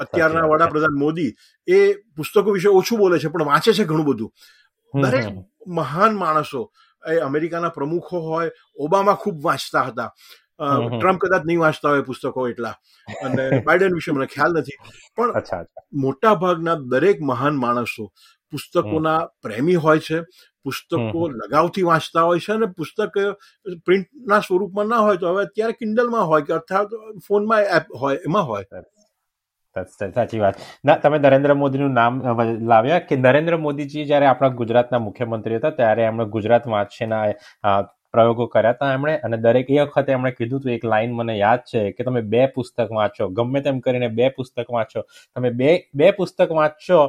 અત્યારના 0.00 0.46
વડાપ્રધાન 0.48 0.98
મોદી 0.98 1.30
એ 1.68 1.94
પુસ્તકો 2.16 2.52
વિશે 2.52 2.68
ઓછું 2.68 2.98
બોલે 2.98 3.18
છે 3.18 3.28
પણ 3.28 3.46
વાંચે 3.46 3.72
છે 3.72 3.84
ઘણું 3.84 4.06
બધું. 4.06 4.30
દરેક 4.94 5.26
મહાન 5.66 6.14
માણસો 6.14 6.70
એ 7.02 7.20
અમેરિકાના 7.20 7.70
પ્રમુખો 7.70 8.20
હોય 8.20 8.50
ઓબામા 8.78 9.16
ખૂબ 9.16 9.42
વાંચતા 9.42 9.84
હતા. 9.84 10.10
ટ્રમ્પ 10.90 11.20
કદાચ 11.20 11.44
નહીં 11.44 11.60
વાંચતા 11.60 11.90
હોય 11.90 12.02
પુસ્તકો 12.02 12.46
એટલા. 12.48 12.74
અને 13.08 13.42
બાઇડન 13.66 13.94
વિશે 13.94 14.12
મને 14.12 14.26
ખ્યાલ 14.26 14.52
નથી. 14.60 14.78
પણ 15.16 15.66
મોટા 15.92 16.34
ભાગના 16.36 16.76
દરેક 16.90 17.20
મહાન 17.22 17.54
માણસો 17.56 18.08
પુસ્તકોના 18.52 19.20
પ્રેમી 19.42 19.74
હોય 19.76 20.00
છે 20.00 20.18
પુસ્તકો 20.64 21.28
લગાવથી 21.30 21.82
વાંચતા 21.82 22.22
હોય 22.22 22.40
છે 22.40 22.52
અને 22.52 22.66
પુસ્તક 22.68 23.16
પ્રિન્ટના 23.84 24.40
સ્વરૂપમાં 24.40 24.88
ના 24.88 24.98
હોય 24.98 25.18
તો 25.18 25.32
હવે 25.32 25.42
અત્યારે 25.42 25.72
કિન્ડલમાં 25.72 26.26
હોય 26.26 26.44
કે 26.44 26.52
અર્થાત 26.52 26.88
ફોનમાં 27.28 27.64
એપ 27.78 27.86
હોય 28.00 28.18
એમાં 28.26 28.46
હોય. 28.46 28.64
સાચી 30.14 30.40
વાત. 30.40 30.56
ના 30.84 30.96
તમે 30.96 31.18
નરેન્દ્ર 31.18 31.54
મોદીનું 31.54 31.92
નામ 31.92 32.22
લાવ્યા 32.72 32.98
કે 33.08 33.16
નરેન્દ્ર 33.16 33.56
મોદીજી 33.56 34.04
જ્યારે 34.04 34.26
આપણા 34.26 34.48
ગુજરાતના 34.60 34.98
મુખ્યમંત્રી 34.98 35.56
હતા 35.56 35.70
ત્યારે 35.70 36.02
એમણે 36.02 36.26
ગુજરાત 36.36 36.66
વાંચશેના 36.66 37.24
પ્રયોગો 38.14 38.46
કર્યા 38.46 38.72
હતા 38.72 38.92
એમણે 38.94 39.14
અને 39.28 39.36
દરેક 39.36 39.70
એ 39.70 39.80
વખતે 39.80 40.12
એમણે 40.12 40.30
કીધું 40.32 40.60
હતું 40.60 40.72
એક 40.72 40.84
લાઈન 40.84 41.16
મને 41.20 41.34
યાદ 41.38 41.64
છે 41.72 41.82
કે 41.92 42.04
તમે 42.04 42.22
બે 42.34 42.46
પુસ્તક 42.58 42.92
વાંચો 42.98 43.28
ગમે 43.38 43.60
તેમ 43.60 43.80
કરીને 43.80 44.08
બે 44.20 44.28
પુસ્તક 44.36 44.70
વાંચો. 44.70 45.02
તમે 45.36 45.50
બે 45.50 45.74
બે 45.94 46.10
પુસ્તક 46.12 46.50
વાંચશો 46.60 47.00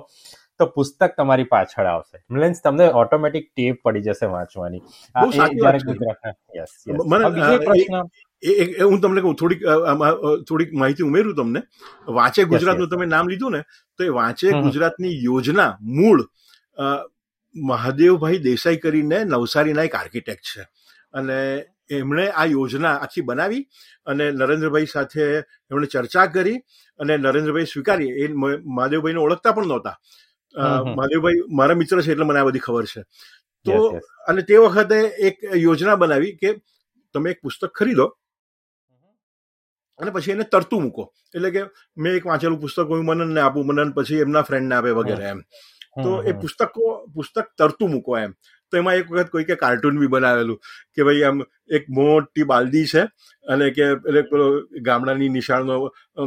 તો 0.60 0.65
પુસ્તક 0.75 1.15
તમારી 1.17 1.43
પાછળ 1.43 1.86
આવશે. 1.86 2.17
મીન્સ 2.30 2.62
તમને 2.63 2.86
ઓટોમેટિક 3.01 3.45
ટેપ 3.56 3.75
પડી 3.84 4.01
જશે 4.01 4.25
વાંચવાની. 4.25 4.82
હું 8.46 9.00
તમને 9.02 9.22
કહું 9.26 9.36
થોડીક 9.42 9.62
થોડીક 10.48 10.74
માહિતી 10.82 11.08
ઉમેરું 11.10 11.36
તમને. 11.36 11.62
વાંચે 12.18 12.42
ગુજરાતનું 12.54 12.90
તમે 12.90 13.06
નામ 13.14 13.30
લીધું 13.32 13.52
ને 13.58 13.62
તો 13.98 14.04
એ 14.04 14.12
વાંચે 14.18 14.48
ગુજરાતની 14.66 15.14
યોજના 15.28 15.72
મૂળ 16.00 16.26
મહાદેવભાઈ 17.56 18.44
દેસાઈ 18.50 18.82
કરીને 18.84 19.18
નવસારીના 19.26 19.88
એક 19.90 19.96
આર્કિટેક્ટ 20.02 20.46
છે. 20.52 20.64
અને 21.14 21.38
એમણે 21.98 22.26
આ 22.32 22.46
યોજના 22.56 22.96
આખી 23.06 23.26
બનાવી 23.30 23.64
અને 24.12 24.26
નરેન્દ્રભાઈ 24.32 24.92
સાથે 24.94 25.24
એમણે 25.72 25.88
ચર્ચા 25.94 26.28
કરી 26.36 26.60
અને 27.00 27.14
નરેન્દ્રભાઈ 27.18 27.72
સ્વીકારી. 27.74 28.12
એ 28.22 28.28
મહાદેવભાઈને 28.78 29.22
ઓળખતા 29.26 29.56
પણ 29.56 29.72
નહોતા. 29.72 29.98
મહાદેવભાઈ 30.98 31.42
મારા 31.62 31.80
મિત્ર 31.82 32.02
છે 32.02 32.12
એટલે 32.12 32.28
મને 32.30 32.40
આ 32.40 32.48
બધી 32.50 32.66
ખબર 32.68 32.86
છે. 32.94 33.02
તો 33.66 33.74
અને 34.30 34.42
તે 34.50 34.62
વખતે 34.66 34.98
એક 35.30 35.36
યોજના 35.66 35.98
બનાવી 36.04 36.34
કે 36.42 36.50
તમે 37.16 37.28
એક 37.34 37.42
પુસ્તક 37.42 37.72
ખરીદો. 37.80 38.08
અને 40.00 40.12
પછી 40.12 40.32
એને 40.32 40.44
તરતું 40.44 40.84
મૂકો. 40.84 41.04
એટલે 41.36 41.52
કે 41.52 41.62
મેં 41.98 42.16
એક 42.16 42.26
વાંચેલું 42.26 42.60
પુસ્તક 42.62 42.92
હું 42.96 43.06
મનનને 43.06 43.42
આપું 43.42 43.68
મનન 43.68 43.94
પછી 43.94 44.20
એમના 44.26 44.44
ફ્રેન્ડને 44.44 44.76
આપે 44.76 44.92
વગેરે 44.92 45.30
એમ. 45.30 45.42
તો 46.04 46.22
એ 46.24 46.34
પુસ્તકો 46.34 46.92
પુસ્તક 47.14 47.48
તરતું 47.58 47.92
મૂકો 47.92 48.18
એમ. 48.18 48.34
તો 48.72 48.78
એમાં 48.78 48.96
એક 48.96 49.12
વખત 49.12 49.30
કોઈ 49.30 49.48
કે 49.50 49.56
કાર્ટૂન 49.56 50.00
બી 50.00 50.08
બનાવેલું. 50.08 50.60
કે 50.98 51.08
ભાઈ 51.08 51.24
આમ 51.30 51.44
એક 51.78 51.88
મોટી 51.98 52.46
બાલદી 52.52 52.86
છે 52.92 53.04
અને 53.46 53.66
કે 53.78 53.86
એટલે 53.94 54.22
પેલો 54.32 54.48
ગામડાની 54.88 55.30
નિશાળનો 55.36 55.78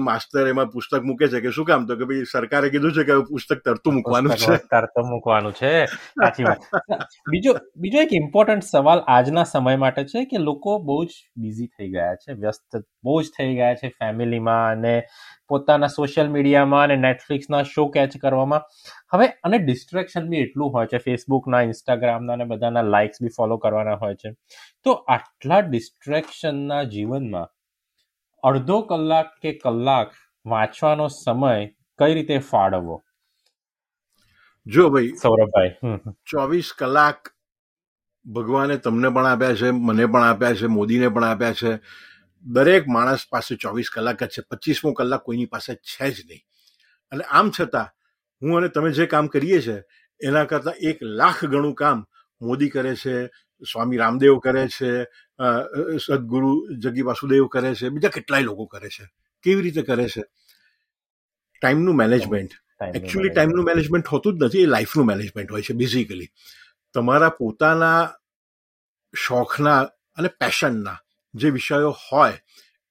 માસ્તર 0.08 0.50
એમાં 0.52 0.72
પુસ્તક 0.74 1.06
મૂકે 1.10 1.26
છે 1.28 1.40
કે 1.44 1.52
શું 1.56 1.68
કામ? 1.70 1.86
તો 1.86 1.96
કે 2.00 2.08
ભાઈ 2.10 2.28
સરકારે 2.32 2.70
કીધું 2.74 2.96
છે 2.98 3.04
કે 3.10 3.18
પુસ્તક 3.30 3.64
તરતું 3.68 3.98
મૂકવાનું 3.98 4.36
છે. 4.44 4.58
તરતું 4.74 5.08
મૂકવાનું 5.12 5.56
છે. 5.60 5.72
સાચી 6.16 6.48
વાત. 6.50 6.68
બીજો 7.30 7.56
બીજો 7.78 8.04
એક 8.06 8.14
ઇમ્પોર્ટન્ટ 8.20 8.68
સવાલ 8.68 9.04
આજના 9.16 9.46
સમય 9.54 9.82
માટે 9.84 10.04
છે 10.12 10.26
કે 10.32 10.44
લોકો 10.44 10.78
બહુ 10.90 11.00
જ 11.06 11.24
બિઝી 11.46 11.72
થઈ 11.72 11.90
ગયા 11.96 12.20
છે 12.22 12.38
વ્યસ્ત 12.44 12.80
બહુ 13.04 13.18
જ 13.22 13.34
થઈ 13.38 13.58
ગયા 13.58 13.80
છે 13.82 13.92
ફેમિલીમાં 13.98 14.78
અને 14.78 14.94
પોતાના 15.50 15.88
સોશિયલ 15.88 16.28
મીડિયામાં 16.32 16.90
અને 16.90 17.02
નેટફ્લિક્સના 17.04 17.62
શો 17.64 17.84
કેચ 17.92 18.16
કરવામાં. 18.24 18.64
હવે 19.12 19.26
અને 19.48 19.58
ડિસ્ટ્રેક્શન 19.58 20.26
બી 20.32 20.42
એટલું 20.46 20.72
હોય 20.74 20.90
છે 20.92 20.98
ફેસબુકના 21.04 21.62
ઇન્સ્ટાગ્રામના 21.68 22.36
અને 22.38 22.46
બધાના 22.50 22.82
લાઇક્સ 22.94 23.22
બી 23.22 23.32
ફોલો 23.36 23.56
કરવાના 23.62 23.96
હોય 24.02 24.18
છે. 24.22 24.34
તો 24.82 24.92
આટલા 24.92 25.60
ડિસ્ટ્રેક્શનના 25.60 26.82
જીવનમાં 26.82 27.48
અડધો 28.42 28.80
કલાક 28.80 29.26
કે 29.42 29.52
કલાક 29.52 30.14
વાંચવાનો 30.46 31.08
સમય 31.08 31.66
કઈ 31.98 32.14
રીતે 32.14 32.38
ફાળવવો? 32.38 33.04
જો 34.66 34.90
ભાઈ 34.90 35.16
સૌરભભાઈ 35.22 35.74
ચોવીસ 36.30 36.72
કલાક 36.78 37.34
ભગવાને 38.26 38.76
તમને 38.76 39.08
પણ 39.08 39.26
આપ્યા 39.26 39.54
છે 39.54 39.70
મને 39.70 40.06
પણ 40.06 40.22
આપ્યા 40.22 40.54
છે 40.54 40.66
મોદીને 40.66 41.08
પણ 41.08 41.24
આપ્યા 41.24 41.52
છે. 41.52 41.78
દરેક 42.42 42.88
માણસ 42.88 43.26
પાસે 43.30 43.56
ચોવીસ 43.56 43.90
કલાક 43.90 44.22
જ 44.22 44.26
છે 44.26 44.42
પચીસમો 44.50 44.92
કલાક 44.92 45.22
કોઈની 45.22 45.46
પાસે 45.46 45.74
છે 45.74 46.10
જ 46.10 46.26
નહીં. 46.26 46.42
અને 47.10 47.24
આમ 47.24 47.50
છતાં 47.50 47.88
હું 48.42 48.56
અને 48.56 48.68
તમે 48.68 48.92
જે 48.92 49.06
કામ 49.06 49.26
કરીએ 49.26 49.60
છીએ 49.60 49.82
એના 50.20 50.44
કરતાં 50.44 50.74
એક 50.74 50.98
લાખ 51.02 51.44
ગણું 51.44 51.74
કામ 51.74 52.06
મોદી 52.40 52.68
કરે 52.68 52.96
છે 52.96 53.26
સ્વામી 53.62 53.96
રામદેવ 53.96 54.38
કરે 54.38 54.68
છે 54.68 55.04
સદગુરુ 55.98 56.50
જગી 56.78 57.02
વાસુદેવ 57.02 57.46
કરે 57.46 57.74
છે 57.74 57.88
બીજા 57.88 58.08
કેટલાય 58.08 58.42
લોકો 58.42 58.66
કરે 58.66 58.88
છે 58.88 59.04
કેવી 59.42 59.62
રીતે 59.62 59.82
કરે 59.82 60.08
છે? 60.08 60.22
ટાઈમનું 61.62 61.96
મેનેજમેન્ટ 61.96 62.52
એકચ્યુઅલી 62.94 63.30
ટાઈમનું 63.30 63.64
મેનેજમેન્ટ 63.64 64.06
હોતું 64.06 64.38
જ 64.38 64.44
નથી 64.44 64.62
એ 64.62 64.66
લાઈફનું 64.66 65.06
મેનેજમેન્ટ 65.06 65.52
હોય 65.52 65.62
છે 65.62 65.74
બેઝિકલી 65.74 66.28
તમારા 66.94 67.28
પોતાના 67.28 68.10
શોખના 69.14 69.80
અને 70.16 70.28
પેશનના 70.28 70.98
જે 71.34 71.50
વિષયો 71.50 71.90
હોય 71.90 72.32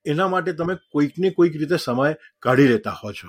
એના 0.05 0.27
માટે 0.27 0.53
તમે 0.53 0.75
કોઈકને 0.91 1.29
કોઈક 1.29 1.55
રીતે 1.55 1.77
સમય 1.77 2.15
કાઢી 2.39 2.67
લેતા 2.67 2.91
હો 2.91 3.11
છો. 3.11 3.27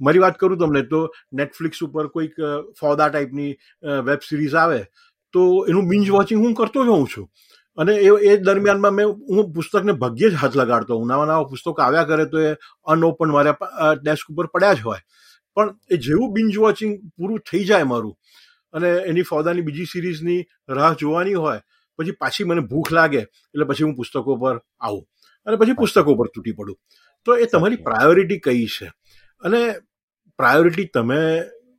મારી 0.00 0.18
વાત 0.18 0.38
કરું 0.38 0.58
તમને 0.58 0.82
તો 0.82 1.14
નેટફ્લિક્સ 1.32 1.82
ઉપર 1.82 2.06
કોઈક 2.08 2.34
ફોદા 2.80 3.08
ટાઈપની 3.08 3.56
વેબ 3.82 4.18
સિરીઝ 4.28 4.54
આવે 4.54 4.84
તો 5.34 5.42
એનું 5.68 5.88
બિંજ 5.88 6.10
વોચિંગ 6.10 6.40
હું 6.44 6.54
કરતો 6.54 6.84
જ 6.86 6.94
હોઉં 6.94 7.08
છું. 7.16 7.28
અને 7.78 7.92
એ 8.06 8.10
એ 8.30 8.36
દરમિયાનમાં 8.36 8.96
મેં 8.98 9.12
હું 9.30 9.52
પુસ્તકને 9.54 9.92
ભાગ્યે 10.02 10.30
જ 10.30 10.40
હાથ 10.42 10.56
લગાડતો 10.56 10.98
હું 10.98 11.08
નવા 11.12 11.26
નવા 11.26 11.50
પુસ્તકો 11.52 11.82
આવ્યા 11.82 12.08
કરે 12.10 12.26
તો 12.32 12.42
એ 12.42 12.50
અનઓપન 12.86 13.30
મારા 13.36 13.54
ડેસ્ક 14.02 14.32
ઉપર 14.32 14.46
પડ્યા 14.46 14.74
જ 14.74 14.80
હોય. 14.80 15.00
પણ 15.56 15.74
એ 15.90 15.96
જેવું 15.96 16.32
બિંજ 16.32 16.58
વોચિંગ 16.58 16.92
પૂરું 17.16 17.40
થઈ 17.52 17.64
જાય 17.64 17.84
મારું 17.92 18.14
અને 18.74 18.90
એની 19.10 19.22
ફોદાની 19.22 19.66
બીજી 19.68 19.84
સિરીઝની 19.84 20.40
રાહ 20.68 20.92
જોવાની 21.00 21.34
હોય 21.34 21.60
પછી 21.98 22.18
પાછી 22.20 22.44
મને 22.44 22.60
ભૂખ 22.60 22.92
લાગે 22.92 23.22
એટલે 23.54 23.64
પછી 23.64 23.84
હું 23.84 23.94
પુસ્તકો 23.94 24.36
પર 24.36 24.56
આવું. 24.80 25.04
અને 25.46 25.56
પછી 25.56 25.72
પુસ્તકો 25.72 26.14
પર 26.14 26.26
તૂટી 26.34 26.52
પડું. 26.52 26.78
તો 27.24 27.36
એ 27.36 27.46
તમારી 27.46 27.76
પ્રાયોરિટી 27.76 28.38
કઈ 28.38 28.66
છે? 28.66 28.88
અને 29.44 29.60
પ્રાયોરિટી 30.38 30.84
તમે 30.94 31.20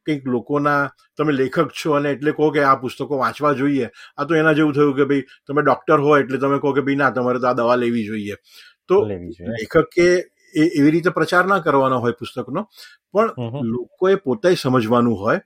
કંઈક 0.06 0.28
લોકોના 0.28 0.82
તમે 1.18 1.34
લેખક 1.34 1.74
છો 1.80 1.96
અને 1.98 2.10
એટલે 2.12 2.32
કહો 2.38 2.52
કે 2.52 2.64
આ 2.64 2.76
પુસ્તકો 2.84 3.20
વાંચવા 3.24 3.54
જોઈએ. 3.54 3.90
આ 4.18 4.26
તો 4.26 4.36
એના 4.36 4.54
જેવું 4.54 4.74
થયું 4.74 4.96
કે 4.96 5.10
ભાઈ 5.10 5.26
તમે 5.48 5.62
ડોક્ટર 5.62 6.00
હો 6.06 6.16
એટલે 6.18 6.38
તમે 6.38 6.60
કહો 6.60 6.74
કે 6.74 6.82
ભાઈ 6.82 7.02
ના 7.02 7.12
તમારે 7.12 7.40
તો 7.40 7.48
આ 7.48 7.54
દવા 7.54 7.76
લેવી 7.76 8.06
જોઈએ. 8.06 8.36
તો 8.88 8.96
લેખકે 9.06 10.08
એ 10.56 10.64
એવી 10.80 10.92
રીતે 10.92 11.10
પ્રચાર 11.10 11.44
ના 11.46 11.60
કરવાનો 11.60 12.00
હોય 12.00 12.18
પુસ્તકનો 12.20 12.62
પણ 13.14 13.64
લોકોએ 13.72 14.16
પોતે 14.26 14.56
સમજવાનું 14.56 15.18
હોય 15.24 15.40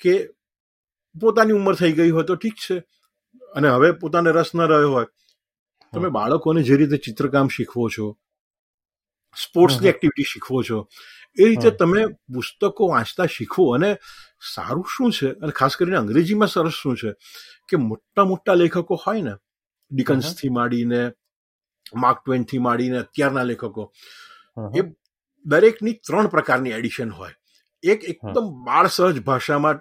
કે 0.00 0.14
પોતાની 1.14 1.52
ઉંમર 1.52 1.74
થઈ 1.74 1.92
ગઈ 1.92 2.10
હોય 2.10 2.24
તો 2.24 2.36
ઠીક 2.36 2.56
છે. 2.66 2.76
અને 3.54 3.68
હવે 3.68 3.92
પોતાને 4.02 4.30
રસ 4.32 4.50
ન 4.54 4.66
રહ્યો 4.66 4.92
હોય. 4.92 5.08
તમે 5.92 6.08
બાળકોને 6.08 6.62
જે 6.62 6.76
રીતે 6.76 6.96
ચિત્રકામ 6.96 7.48
શીખવો 7.48 7.88
છો 7.88 8.06
સ્પોર્ટ્સની 9.34 9.88
એક્ટિવિટી 9.88 10.22
શીખવો 10.32 10.62
છો. 10.62 10.78
એ 11.38 11.44
રીતે 11.44 11.70
તમે 11.70 12.06
પુસ્તકો 12.34 12.88
વાંચતા 12.88 13.26
શીખવો 13.26 13.74
અને 13.74 13.90
સારું 14.54 14.86
શું 14.96 15.12
છે? 15.12 15.28
અને 15.32 15.52
ખાસ 15.52 15.76
કરીને 15.76 15.96
અંગ્રેજીમાં 15.96 16.48
સરસ 16.48 16.72
શું 16.72 16.96
છે 16.96 17.12
કે 17.68 17.76
મોટા 17.76 18.24
મોટા 18.24 18.54
લેખકો 18.54 19.02
હોય 19.06 19.22
ને 19.22 19.34
ડિકન્સથી 19.90 20.48
માંડીને 20.48 21.00
માર્ક 21.94 22.22
ટ્વેનથી 22.24 22.58
માંડીને 22.58 22.98
અત્યારના 22.98 23.42
લેખકો 23.42 23.92
એ 24.76 24.86
દરેકની 25.46 25.92
ત્રણ 26.06 26.26
પ્રકારની 26.26 26.70
એડિશન 26.70 27.10
હોય. 27.10 27.34
એક 27.82 28.04
એકદમ 28.04 28.46
બાળ 28.66 28.86
સહજ 28.88 29.20
ભાષામાં 29.22 29.76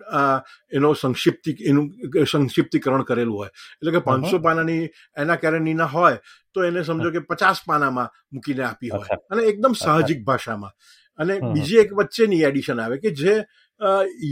એનો 0.71 0.93
સંક્ષિપ્તિ 0.93 1.51
એનું 1.61 1.85
સંક્ષિપ્તીકરણ 2.31 3.03
કરેલું 3.03 3.37
હોય. 3.37 3.51
એટલે 3.79 3.91
કે 3.91 3.99
પાંચસો 3.99 4.39
પાનાની 4.39 4.89
એના 5.17 5.35
કેરેનીના 5.35 5.85
હોય 5.85 6.17
તો 6.55 6.65
એને 6.69 6.83
સમજો 6.87 7.11
કે 7.15 7.21
પચાસ 7.31 7.61
પાનામાં 7.69 8.13
મૂકીને 8.33 8.63
આપી 8.69 8.91
હોય. 8.95 9.19
અને 9.31 9.45
એકદમ 9.51 9.77
સાહજિક 9.83 10.25
ભાષામાં. 10.29 10.73
અને 11.19 11.39
બીજી 11.53 11.79
એક 11.83 11.93
વચ્ચેની 11.99 12.41
એડિશન 12.49 12.81
આવે 12.83 12.97
કે 13.03 13.13
જે 13.21 13.35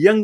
યંગ 0.02 0.22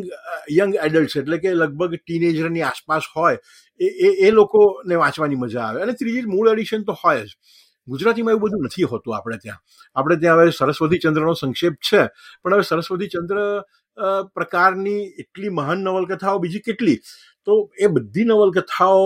યંગ 0.58 0.76
એડલ્ટ 0.86 1.16
એટલે 1.20 1.38
કે 1.42 1.54
લગભગ 1.54 1.98
ટીનેજરની 2.00 2.64
આસપાસ 2.66 3.08
હોય 3.16 3.38
એ 3.80 4.12
એ 4.26 4.30
લોકોને 4.32 5.00
વાંચવાની 5.02 5.40
મજા 5.42 5.66
આવે. 5.66 5.82
અને 5.84 5.92
ત્રીજી 5.94 6.30
મૂળ 6.34 6.52
એડિશન 6.52 6.86
તો 6.90 6.96
હોય 7.02 7.24
જ. 7.24 7.36
ગુજરાતીમાં 7.88 8.34
એવું 8.36 8.44
બધું 8.44 8.64
નથી 8.68 8.88
હોતું 8.92 9.16
આપણે 9.16 9.38
ત્યાં. 9.42 9.60
આપણે 9.96 10.16
ત્યાં 10.22 10.40
હવે 10.40 10.56
સરસ્વતી 10.58 11.02
ચંદ્રનો 11.04 11.34
સંક્ષેપ 11.34 11.76
છે 11.88 12.00
પણ 12.42 12.54
હવે 12.54 12.68
સરસ્વતી 12.70 13.10
ચંદ્ર 13.14 13.38
પ્રકારની 14.36 15.02
એટલી 15.22 15.52
મહાન 15.58 15.84
નવલકથાઓ 15.86 16.38
બીજી 16.38 16.64
કેટલી? 16.68 16.98
તો 17.46 17.52
એ 17.78 17.86
બધી 17.94 18.24
નવલકથાઓ 18.24 19.04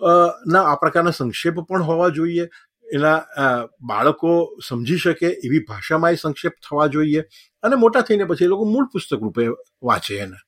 ના, 0.00 0.64
આ 0.64 0.76
પ્રકારના 0.76 1.12
સંક્ષેપ 1.12 1.60
પણ 1.68 1.82
હોવા 1.82 2.08
જોઈએ. 2.10 2.48
એના 2.86 3.18
બાળકો 3.82 4.32
સમજી 4.68 4.98
શકે 4.98 5.28
એવી 5.44 5.62
ભાષામાં 5.68 6.12
એ 6.12 6.16
સંક્ષેપ 6.16 6.54
થવા 6.62 6.86
જોઈએ. 6.88 7.22
અને 7.62 7.76
મોટા 7.76 8.02
થઈને 8.02 8.24
પછી 8.24 8.44
એ 8.44 8.48
લોકો 8.48 8.64
મૂળ 8.64 8.90
પુસ્તક 8.92 9.20
રૂપે 9.20 9.48
વાંચે 9.82 10.18
એને. 10.18 10.38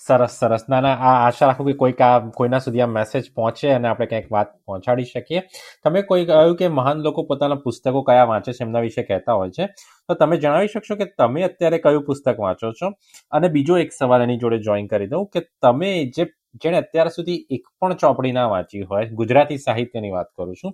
સરસ 0.00 0.32
સરસ. 0.40 0.64
ના 0.68 0.80
ના, 0.80 0.94
આ 1.00 1.12
આશા 1.26 1.46
રાખું 1.46 1.66
કે 1.66 1.74
કોઈક 1.74 2.00
આ, 2.00 2.18
કોઈના 2.38 2.58
સુધી 2.58 2.80
આ 2.80 2.86
મેસેજ 2.86 3.30
પહોંચે 3.34 3.70
અને 3.74 3.88
આપણે 3.88 4.06
કંઈક 4.06 4.26
વાત 4.32 4.50
પહોંચાડી 4.66 5.04
શકીએ. 5.04 5.42
તમે 5.84 6.02
કોઈ 6.02 6.26
કહ્યું 6.26 6.56
કે 6.56 6.68
મહાન 6.68 7.00
લોકો 7.06 7.24
પોતાના 7.30 7.60
પુસ્તકો 7.64 8.02
કયા 8.02 8.24
વાંચે 8.24 8.52
છે 8.52 8.64
એમના 8.64 8.80
વિશે 8.80 9.02
કહેતા 9.02 9.32
હોય 9.34 9.50
છે? 9.50 9.66
તો 10.08 10.14
તમે 10.14 10.36
જણાવી 10.36 10.68
શકશો 10.68 10.96
કે 10.96 11.06
તમે 11.18 11.44
અત્યારે 11.44 11.78
કયું 11.78 12.04
પુસ્તક 12.04 12.36
વાંચો 12.38 12.72
છો? 12.72 12.92
અને 13.32 13.48
બીજો 13.48 13.78
એક 13.78 13.92
સવાલ 13.92 14.22
એની 14.22 14.38
જોડે 14.38 14.58
જોઈન 14.68 14.86
કરી 14.86 15.06
દઉં 15.06 15.26
કે 15.28 15.40
તમે 15.62 15.92
જે 16.16 16.28
જેણે 16.54 16.78
અત્યાર 16.78 17.08
સુધી 17.08 17.38
એક 17.50 17.68
પણ 17.80 17.94
ચોપડી 17.94 18.32
ના 18.32 18.46
વાંચી 18.46 18.82
હોય 18.82 19.06
ગુજરાતી 19.10 19.58
સાહિત્યની 19.58 20.10
વાત 20.10 20.28
કરું 20.36 20.56
છું 20.56 20.72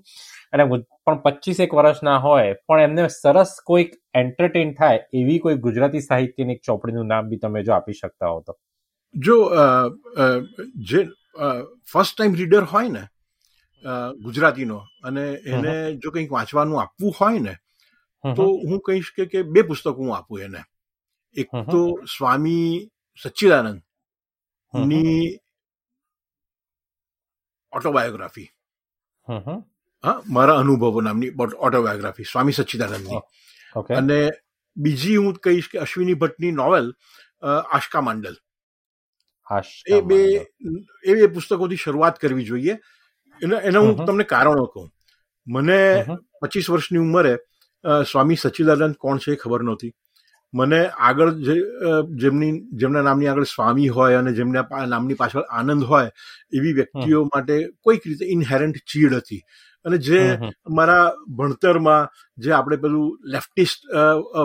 અને 0.52 0.64
પણ 1.04 1.20
પચીસ 1.24 1.60
એક 1.60 1.74
વર્ષના 1.74 2.18
હોય 2.18 2.56
પણ 2.66 2.80
એમને 2.80 3.04
સરસ 3.08 3.52
કોઈક 3.66 3.90
એન્ટરટેન 4.14 4.72
થાય 4.74 5.04
એવી 5.14 5.38
કોઈ 5.38 5.60
ગુજરાતી 5.66 6.00
સાહિત્યની 6.00 6.54
એક 6.54 6.62
ચોપડીનું 6.64 7.06
નામ 7.06 7.28
બી 7.28 7.38
તમે 7.38 7.62
જો 7.62 7.72
આપી 7.72 7.92
શકતા 7.92 8.28
હો 8.28 8.40
તો. 8.46 8.52
જો 9.14 9.36
જે 10.90 11.00
ફર્સ્ટ 11.92 12.16
ટાઈમ 12.16 12.34
રીડર 12.34 12.64
હોય 12.72 12.88
ને 12.88 13.04
ગુજરાતીનો 14.24 14.78
અને 15.04 15.24
એને 15.54 15.74
જો 15.94 16.10
કંઈક 16.10 16.32
વાંચવાનું 16.32 16.80
આપવું 16.82 17.12
હોય 17.20 17.38
ને 17.38 17.54
તો 18.24 18.44
હું 18.68 18.80
કહીશ 18.80 19.10
કે 19.16 19.42
બે 19.42 19.60
પુસ્તકો 19.62 19.98
હું 19.98 20.16
આપું 20.16 20.38
એને. 20.40 20.62
એક 21.36 21.48
તો 21.72 21.82
સ્વામી 22.16 22.70
સચ્ચિદાનંદની 23.20 25.18
ઓટોબાયોગ્રાફી 27.72 28.48
હા 30.04 30.20
મારા 30.36 30.58
અનુભવો 30.64 31.00
નામની 31.00 31.32
ઓટોબાયોગ્રાફી 31.66 32.28
સ્વામી 32.32 32.52
સચ્ચિદાનંદની. 32.52 33.20
અને 33.96 34.18
બીજી 34.76 35.16
હું 35.16 35.34
કહીશ 35.44 35.68
કે 35.72 35.78
અશ્વિની 35.78 36.14
ભટ્ટની 36.14 36.52
નોવેલ 36.52 36.86
આશકા 37.42 38.00
માંડલ. 38.00 38.36
એ 39.88 40.00
બે 40.00 40.20
એ 41.04 41.14
બે 41.14 41.26
પુસ્તકોથી 41.26 41.76
શરૂઆત 41.76 42.18
કરવી 42.18 42.44
જોઈએ. 42.44 42.74
એના 43.40 43.60
એના 43.60 43.80
હું 43.80 43.96
તમને 44.06 44.24
કારણો 44.24 44.66
કહું. 44.66 44.88
મને 45.46 45.78
પચીસ 46.40 46.70
વર્ષની 46.70 46.98
ઉંમરે 46.98 47.34
સ્વામી 48.10 48.36
સચ્ચિદાનંદ 48.36 48.96
કોણ 48.96 49.18
છે 49.18 49.32
એ 49.32 49.36
ખબર 49.36 49.62
નહોતી. 49.62 49.92
મને 50.54 50.80
આગળ 50.88 51.30
જે 51.30 51.54
જેમની 52.16 52.52
જેમના 52.72 53.02
નામની 53.02 53.26
આગળ 53.26 53.42
સ્વામી 53.44 53.88
હોય 53.88 54.14
અને 54.14 54.32
જેમના 54.32 54.84
નામની 54.86 55.14
પાછળ 55.14 55.40
આનંદ 55.40 55.84
હોય 55.84 56.10
એવી 56.52 56.72
વ્યક્તિઓ 56.72 57.24
માટે 57.24 57.56
કોઈક 57.82 58.06
રીતે 58.06 58.26
ઇનહેરન્ટ 58.26 58.76
ચીડ 58.76 59.14
હતી. 59.14 59.42
અને 59.84 59.98
જે. 59.98 60.38
મારા 60.70 61.12
ભણતરમાં 61.38 62.08
જે 62.36 62.52
આપણે 62.52 62.76
પેલું 62.76 63.18
લેફ્ટિસ્ટ 63.24 63.86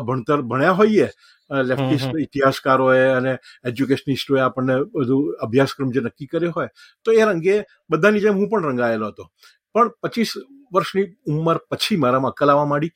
ભણતર 0.07 0.41
ભણ્યા 0.41 0.71
હોઈએ 0.71 1.09
લેફ્ટિસ્ટ 1.49 2.11
ઇતિહાસકારોએ 2.19 3.01
અને 3.07 3.31
એજ્યુકેશનિસ્ટોએ 3.65 4.39
આપણને 4.39 4.75
બધું 4.93 5.33
અભ્યાસક્રમ 5.41 5.91
જે 5.91 6.01
નક્કી 6.01 6.25
કર્યો 6.25 6.51
હોય 6.51 6.69
તો 7.05 7.11
એ 7.11 7.25
રંગે 7.25 7.55
બધાની 7.89 8.19
જેમ 8.19 8.35
હું 8.35 8.49
પણ 8.49 8.63
રંગાયેલો 8.63 9.07
હતો. 9.07 9.29
પણ 9.73 9.89
પચીસ 10.01 10.33
વર્ષની 10.73 11.05
ઉંમર 11.27 11.57
પછી 11.57 11.95
મારામાં 11.95 12.31
અક્કલ 12.31 12.49
આવવા 12.49 12.65
માંડી. 12.65 12.91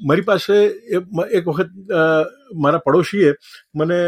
મારી 0.00 0.26
પાસે 0.30 0.54
એક 1.36 1.48
વખત 1.48 1.70
મારા 2.54 2.78
પડોશીએ 2.86 3.34
મને 3.74 3.98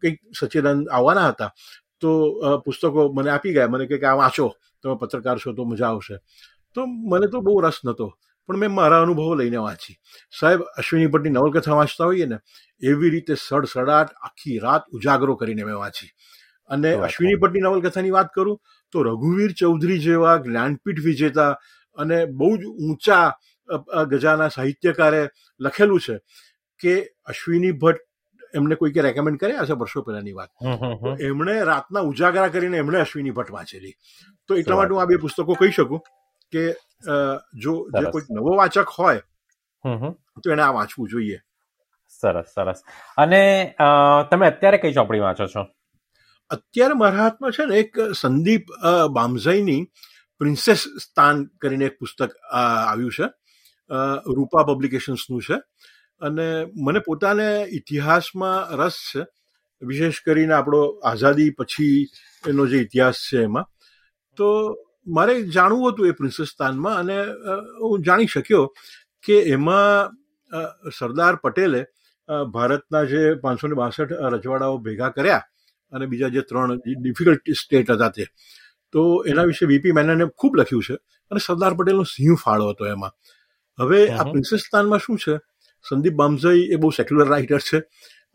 કંઈક 0.00 0.20
સચ્ચિદાનંદ 0.40 0.88
આવવાના 0.88 1.28
હતા 1.28 1.50
તો 2.00 2.10
પુસ્તકો 2.64 3.12
મને 3.12 3.30
આપી 3.30 3.52
ગયા. 3.52 3.68
મને 3.68 3.86
કે 3.86 4.04
આ 4.06 4.14
વાંચો. 4.14 4.52
તમે 4.82 4.96
પત્રકાર 5.00 5.38
છો 5.38 5.52
તો 5.52 5.64
મજા 5.64 5.88
આવશે. 5.88 6.16
તો 6.74 6.86
મને 6.86 7.26
તો 7.32 7.40
બહુ 7.40 7.60
રસ 7.60 7.80
નહોતો 7.84 8.12
પણ 8.48 8.56
મેં 8.56 8.72
મારા 8.74 9.02
અનુભવો 9.02 9.34
લઈને 9.34 9.56
વાંચી. 9.56 9.94
સાહેબ 10.40 10.60
અશ્વિની 10.78 11.06
ભટ્ટની 11.06 11.30
નવલકથા 11.30 11.74
વાંચતા 11.74 12.04
હોઈએ 12.04 12.26
ને 12.26 12.38
એવી 12.82 13.10
રીતે 13.10 13.34
સડસડાટ 13.34 14.10
આખી 14.22 14.58
રાત 14.58 14.82
ઉજાગરો 14.92 15.36
કરીને 15.36 15.64
મેં 15.64 15.76
વાંચી. 15.76 16.10
અને? 16.70 16.92
અશ્વિની 17.08 17.34
ભટ્ટની 17.34 17.60
નવલકથાની 17.60 18.10
વાત 18.10 18.28
કરું 18.34 18.60
તો 18.92 19.02
રઘુવીર 19.02 19.52
ચૌધરી 19.52 19.98
જેવા 19.98 20.36
જ્ઞાનપીઠ 20.36 21.00
વિજેતા 21.04 21.50
અને 21.96 22.24
બહુ 22.26 22.56
જ 22.56 22.64
ઊંચા 22.64 23.26
ગજાના 24.10 24.48
સાહિત્યકારે 24.48 25.22
લખેલું 25.60 26.00
છે 26.00 26.16
કે 26.80 26.92
અશ્વિની 27.26 27.72
ભટ્ટ 27.72 28.10
એમને 28.54 28.74
કોઈકે 28.74 29.00
રેકમેન્ડ 29.00 29.38
કર્યા 29.40 29.62
હશે 29.62 29.76
વર્ષો 29.80 30.02
પહેલાની 30.02 30.32
વાત. 30.32 30.50
એમણે 31.20 31.54
રાતના 31.62 32.02
ઉજાગરા 32.10 32.48
કરીને 32.48 32.78
એમણે 32.78 33.00
અશ્વિની 33.00 33.30
ભટ્ટ 33.30 33.50
વાંચેલી. 33.50 33.94
તો 34.48 34.56
એટલા 34.56 34.76
માટે 34.76 34.94
હું 34.94 35.02
આ 35.02 35.10
બે 35.10 35.16
પુસ્તકો 35.16 35.56
કહી 35.60 35.70
શકું 35.70 36.00
કે 36.52 36.64
જો 37.62 37.72
જે 37.92 38.04
કોઈ 38.12 38.34
નવો 38.36 38.56
વાચક 38.56 38.88
હોય. 38.98 39.22
તો 40.42 40.46
એને 40.52 40.62
આ 40.62 40.72
વાંચવું 40.78 41.08
જોઈએ. 41.08 41.38
સરસ 42.22 42.48
સરસ. 42.54 42.80
અને 43.16 43.42
તમે 44.30 44.46
અત્યારે 44.46 44.78
કઈ 44.78 44.92
ચોપડી 44.92 45.24
વાંચો 45.26 45.46
છો? 45.46 45.62
અત્યારે 46.50 46.94
મારા 46.94 47.22
હાથમાં 47.22 47.52
છે 47.52 47.64
ને 47.66 47.74
એક 47.76 48.00
સંદીપ 48.20 48.64
બામઝાઈની 49.12 49.82
પ્રિન્સેસ 50.40 50.84
સ્થાન 51.02 51.36
કરીને 51.62 51.84
એક 51.86 51.98
પુસ્તક 51.98 52.30
આવ્યું 52.52 53.12
છે. 53.18 53.26
રૂપા 54.36 54.64
પબ્લિકેશન્સનું 54.64 55.42
છે. 55.42 55.56
અને 56.20 56.48
મને 56.76 56.98
પોતાને 56.98 57.48
ઇતિહાસમાં 57.70 58.76
રસ 58.76 58.96
છે. 59.10 59.22
વિશેષ 59.82 60.20
કરીને 60.26 60.54
આપણો 60.54 60.80
આઝાદી 61.04 61.50
પછી 61.50 62.06
એનો 62.48 62.66
જે 62.66 62.78
ઇતિહાસ 62.78 63.16
છે 63.28 63.38
એમાં. 63.42 63.66
તો 64.38 64.46
મારે 65.06 65.34
જાણવું 65.42 65.92
હતું 65.92 66.08
એ 66.08 66.12
પ્રિન્સેસ્તાનમાં 66.12 66.96
અને 66.96 67.16
હું 67.80 68.02
જાણી 68.02 68.26
શક્યો 68.26 68.64
કે 69.24 69.36
એમાં 69.54 70.10
સરદાર 70.90 71.34
પટેલે 71.36 71.80
ભારતના 72.52 73.04
જે 73.04 73.22
પાંચસો 73.34 73.68
ને 73.68 73.74
બાસઠ 73.74 74.12
રજવાડાઓ 74.34 74.78
ભેગા 74.78 75.08
કર્યા 75.08 75.44
અને 75.92 76.04
બીજા 76.06 76.28
જે 76.28 76.42
ત્રણ 76.42 76.80
ડિફિકલ્ટ 77.02 77.50
સ્ટેટ 77.60 77.90
હતા 77.90 78.08
તે. 78.08 78.24
તો 78.92 79.00
એના 79.26 79.42
વિશે 79.42 79.66
વીપી 79.66 79.92
મેનને 79.92 80.26
ખૂબ 80.38 80.56
લખ્યું 80.56 80.82
છે 80.82 80.94
અને 81.30 81.40
સરદાર 81.40 81.72
પટેલનો 81.74 82.04
સિંહ 82.14 82.36
ફાળો 82.44 82.70
હતો 82.70 82.86
એમાં. 82.86 83.12
હવે 83.78 84.00
આ 84.10 84.24
પ્રિન્સિસ્તાનમાં 84.24 84.98
શું 84.98 85.18
છે? 85.18 85.36
સંદીપ 85.84 86.14
બામઝઈ 86.14 86.66
એ 86.72 86.76
બહુ 86.76 86.90
સેક્યુલર 86.90 87.28
રાઇટર 87.28 87.58
છે 87.58 87.78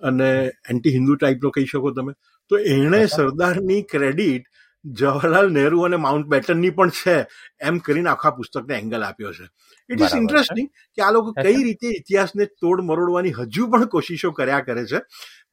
અને 0.02 0.30
એન્ટી 0.70 0.90
હિન્દુ 0.90 1.16
ટાઈપનો 1.16 1.50
કહી 1.50 1.66
શકો 1.66 1.92
તમે. 1.92 2.14
તો 2.52 2.58
એણે 2.58 3.06
સરદારની 3.06 3.84
ક્રેડિટ 3.84 4.46
જવાહરલાલ 4.86 5.50
નહેરુ 5.50 5.82
અને 5.82 5.96
માઉન્ટ 5.96 6.28
બેટનની 6.28 6.70
પણ 6.70 6.90
છે 6.90 7.16
એમ 7.62 7.80
કરીને 7.80 8.10
આખા 8.10 8.32
પુસ્તકને 8.32 8.76
એંગલ 8.76 9.04
આપ્યો 9.04 9.34
છે. 9.34 9.48
It 9.90 10.02
is. 10.02 10.16
ઇન્ટરેસ્ટિંગ 10.16 10.70
કે 10.96 11.02
આ 11.02 11.12
લોકો 11.12 11.34
કઈ 11.34 11.64
રીતે 11.64 11.88
ઇતિહાસને 11.88 12.46
તોડ 12.46 12.80
મરોડવાની 12.84 13.32
હજુ 13.32 13.68
પણ 13.68 13.86
કોશિશો 13.86 14.32
કર્યા 14.32 14.62
કરે 14.62 14.86
છે. 14.86 15.00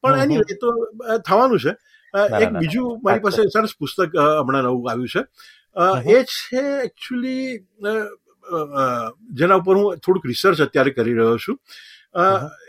પણ 0.01 0.19
એની 0.19 0.35
એ 0.35 0.55
તો 0.61 0.69
થવાનું 1.27 1.59
છે. 1.59 1.73
એક 2.41 2.49
બીજું 2.49 3.01
મારી 3.03 3.19
પાસે 3.19 3.41
સરસ 3.53 3.73
પુસ્તક 3.79 4.15
હમણાં 4.15 4.63
નવું 4.63 4.91
આવ્યું 4.91 5.07
છે. 5.07 5.21
એ 6.13 6.23
છે 6.23 6.61
એકચ્યુઅલી 6.83 7.59
જેના 9.33 9.59
ઉપર 9.61 9.75
હું 9.75 9.97
થોડુંક 9.97 10.25
રિસર્ચ 10.25 10.59
અત્યારે 10.67 10.91
કરી 10.97 11.17
રહ્યો 11.19 11.37
છું. 11.37 11.57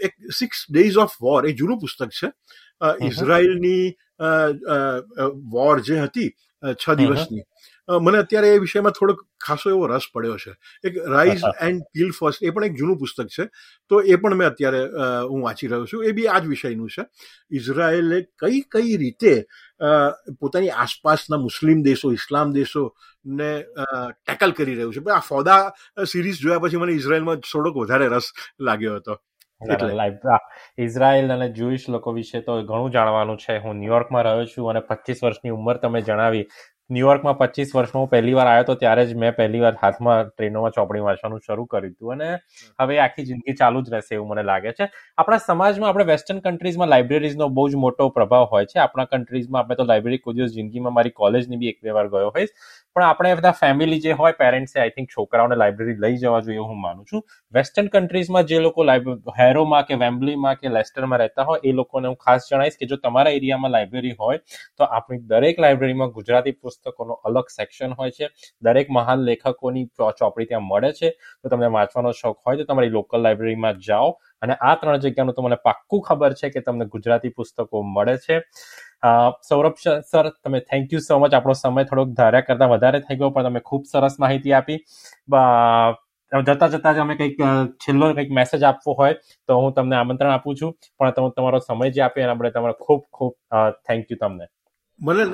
એક 0.07 0.12
સિક્સ 0.38 0.59
ડેઝ 0.71 0.97
ઓફ 1.05 1.14
વોર 1.21 1.43
એ 1.47 1.53
જૂનું 1.53 1.81
પુસ્તક 1.81 2.11
છે. 2.11 2.29
ઇઝરાયલની 3.07 3.85
વોર 5.55 5.77
જે 5.81 5.97
હતી 6.01 6.31
છ 6.75 6.85
દિવસની. 7.01 7.45
મને 7.88 8.18
અત્યારે 8.18 8.48
એ 8.55 8.59
વિષયમાં 8.59 8.92
થોડોક 8.92 9.20
ખાસો 9.40 9.70
એવો 9.70 9.87
રસ 9.87 10.07
પડ્યો 10.14 10.37
છે. 10.37 10.53
એક 10.85 10.94
રાઇઝ 11.09 11.44
એન્ડ 11.68 11.83
કિલ 11.94 12.11
ફર્સ્ટ 12.18 12.42
એ 12.44 12.51
પણ 12.51 12.68
એક 12.68 12.74
જૂનું 12.81 12.98
પુસ્તક 13.03 13.29
છે. 13.37 13.44
તો 13.90 14.01
એ 14.03 14.16
પણ 14.16 14.35
મેં 14.40 14.48
અત્યારે 14.48 14.81
હું 15.31 15.44
વાંચી 15.46 15.68
રહ્યો 15.68 15.87
છું. 15.87 16.05
એ 16.05 16.12
બી 16.12 16.29
આ 16.29 16.40
જ 16.40 16.44
વિષયનું 16.55 16.90
છે. 16.96 17.05
ઇઝરાયેલે 17.51 18.18
કઈ 18.38 18.61
કઈ 18.72 18.96
રીતે 19.05 19.35
પોતાની 20.40 20.74
આસપાસના 20.83 21.40
મુસ્લિમ 21.46 21.79
દેશો 21.83 22.12
ઇસ્લામ 22.12 22.53
દેશો 22.53 22.85
ને 23.38 23.51
ટેકલ 24.27 24.53
કરી 24.59 24.74
રહ્યું 24.74 24.92
છે? 24.94 25.01
આ 25.11 25.22
ફોદા 25.31 25.62
સિરીઝ 26.12 26.38
જોયા 26.42 26.62
પછી 26.64 26.83
મને 26.83 26.98
ઇઝરાયલમાં 27.01 27.40
થોડોક 27.48 27.81
વધારે 27.83 28.07
રસ 28.09 28.27
લાગ્યો 28.61 28.98
હતો. 29.01 29.16
ઇઝરાયલ 30.85 31.33
અને 31.35 31.46
જુઈશ 31.53 31.87
લોકો 31.88 32.12
વિશે 32.18 32.40
તો 32.46 32.53
ઘણું 32.64 32.92
જાણવાનું 32.96 33.38
છે. 33.38 33.55
હું 33.64 33.74
ન્યુયોર્કમાં 33.77 34.24
રહ્યો 34.27 34.44
છું 34.53 34.68
અને 34.72 34.81
પચીસ 34.90 35.22
વર્ષની 35.24 35.55
ઉંમર 35.57 35.77
તમે 35.85 36.03
જણાવી. 36.03 36.44
ન્યુયોર્કમાં 36.90 37.35
પચીસ 37.38 37.72
વર્ષમાં 37.74 38.03
હું 38.03 38.11
પહેલી 38.11 38.35
વાર 38.37 38.44
આવ્યો 38.46 38.66
તો 38.66 38.74
ત્યારે 38.74 39.03
જ 39.07 39.14
મેં 39.14 39.33
પહેલી 39.37 39.61
વાર 39.61 39.72
હાથમાં 39.83 40.29
ટ્રેનોમાં 40.29 40.72
ચોપડી 40.72 41.03
વાંચવાનું 41.07 41.40
શરૂ 41.40 41.66
કર્યું 41.66 41.90
હતું. 41.90 42.12
અને 42.14 42.29
હવે 42.79 42.96
આખી 42.98 43.24
જિંદગી 43.24 43.55
ચાલુ 43.55 43.83
જ 43.83 43.92
રહેશે 43.94 44.14
એવું 44.14 44.31
મને 44.31 44.44
લાગે 44.44 44.72
છે. 44.72 44.87
આપણા 45.18 45.38
સમાજમાં 45.46 45.90
આપણે 45.90 46.07
વેસ્ટર્ન 46.07 46.40
કન્ટ્રીઝમાં 46.40 46.88
લાઇબ્રેરીઝનો 46.88 47.48
બહુ 47.51 47.66
જ 47.68 47.81
મોટો 47.85 48.09
પ્રભાવ 48.11 48.46
હોય 48.55 48.70
છે. 48.72 48.79
આપણા 48.81 49.07
કન્ટ્રીઝમાં 49.12 49.61
આપણે 49.62 49.77
તો 49.77 49.85
લાઇબ્રેરી 49.85 50.18
કોઈ 50.18 50.38
દિવસ 50.38 50.55
જિંદગીમાં 50.55 50.94
મારી 50.94 51.14
કોલેજની 51.14 51.59
બી 51.59 51.72
એક 51.74 51.83
બે 51.83 51.96
વાર 51.98 52.07
ગયો 52.09 52.31
હોઈશ. 52.31 52.55
પણ 52.96 53.05
આપણે 53.05 53.31
બધા 53.38 53.51
ફેમિલી 53.53 54.01
જે 54.05 54.14
હોય 54.20 54.35
પેરેન્ટ્સે 54.38 54.79
આઈ 54.81 54.92
થિંક 54.94 55.11
છોકરાઓને 55.11 55.57
લાઇબ્રેરી 55.57 55.96
લઈ 56.05 56.16
જવા 56.22 56.40
જોઈએ 56.46 56.62
હું 56.62 56.79
માનું 56.85 57.05
છું. 57.11 57.22
વેસ્ટર્ન 57.55 57.88
કન્ટ્રીઝમાં 57.88 58.46
જે 58.46 58.61
લોકો 58.61 58.87
હેરોમાં 59.38 59.85
કે 59.88 59.98
વેમ્બલીમાં 60.03 60.57
કે 60.62 60.72
લેસ્ટરમાં 60.77 61.20
રહેતા 61.22 61.44
હોય, 61.44 61.61
એ 61.64 61.72
લોકોને 61.72 62.09
હું 62.09 62.16
ખાસ 62.16 62.48
જણાવીશ 62.48 62.79
કે 62.81 62.88
જો 62.92 62.98
તમારા 63.05 63.35
એરિયામાં 63.38 63.72
લાઇબ્રેરી 63.72 64.14
હોય, 64.20 64.38
તો 64.77 64.88
આપણી 64.90 65.20
દરેક 65.27 65.61
લાઇબ્રેરીમાં 65.61 66.11
ગુજરાતી 66.11 66.55
પુસ્તકોનો 66.62 67.18
અલગ 67.24 67.53
સેક્શન 67.57 67.94
હોય 68.01 68.16
છે. 68.18 68.31
દરેક 68.62 68.90
મહાન 68.90 69.24
લેખકોની 69.29 69.87
ચોપડી 69.98 70.46
ત્યાં 70.46 70.66
મળે 70.66 70.92
છે. 70.92 71.12
તો 71.42 71.48
તમને 71.48 71.70
વાંચવાનો 71.79 72.14
શોખ 72.22 72.40
હોય 72.46 72.57
તો 72.57 72.68
તમારી 72.72 72.94
લોકલ 72.98 73.22
લાઇબ્રેરીમાં 73.22 73.81
જાઓ. 73.88 74.11
અને 74.42 74.55
આ 74.61 74.74
ત્રણ 74.77 75.05
જગ્યાનું 75.07 75.35
તો 75.35 75.42
મને 75.42 75.61
પાક્કું 75.64 76.05
ખબર 76.09 76.35
છે 76.35 76.51
કે 76.51 76.61
તમને 76.61 76.90
ગુજરાતી 76.96 77.35
પુસ્તકો 77.38 77.83
મળે 77.94 78.16
છે. 78.27 78.40
સૌરભ 79.42 79.78
સર, 79.80 80.30
તમે 80.44 80.61
થેન્ક 80.61 80.92
યુ 80.92 81.00
સો 81.00 81.18
મચ 81.18 81.32
આપણો 81.34 81.54
સમય 81.54 81.84
થોડોક 81.84 82.12
ધાર્યા 82.18 82.46
કરતા 82.48 82.68
વધારે 82.74 83.00
થઈ 83.06 83.16
ગયો, 83.16 83.30
પણ 83.30 83.48
તમે 83.48 83.61
ખૂબ 83.62 83.82
સરસ 83.87 84.18
માહિતી 84.18 84.52
આપી. 84.52 84.78
જતા 86.32 86.68
જતા 86.68 86.92
જ 86.92 86.98
અમે 87.00 87.14
કંઈક 87.16 87.37
છેલ્લો 87.82 88.12
કંઈક 88.14 88.30
મેસેજ 88.38 88.62
આપવો 88.64 88.94
હોય, 89.00 89.14
તો 89.48 89.58
હું 89.62 89.74
તમને 89.74 89.96
આમંત્રણ 89.96 90.34
આપું 90.34 90.56
છું. 90.56 90.72
પણ 90.98 91.12
તમે, 91.16 91.30
તમારો 91.37 91.61
સમય 91.61 91.90
જે 91.90 92.02
આપ્યો 92.02 92.24
એના 92.26 92.38
માટે 92.38 92.54
તમારો 92.54 92.76
ખૂબ 92.87 93.02
ખૂબ 93.12 93.34
થેન્ક 93.87 94.11
યુ 94.11 94.18
તમને. 94.22 94.46
મને, 95.00 95.24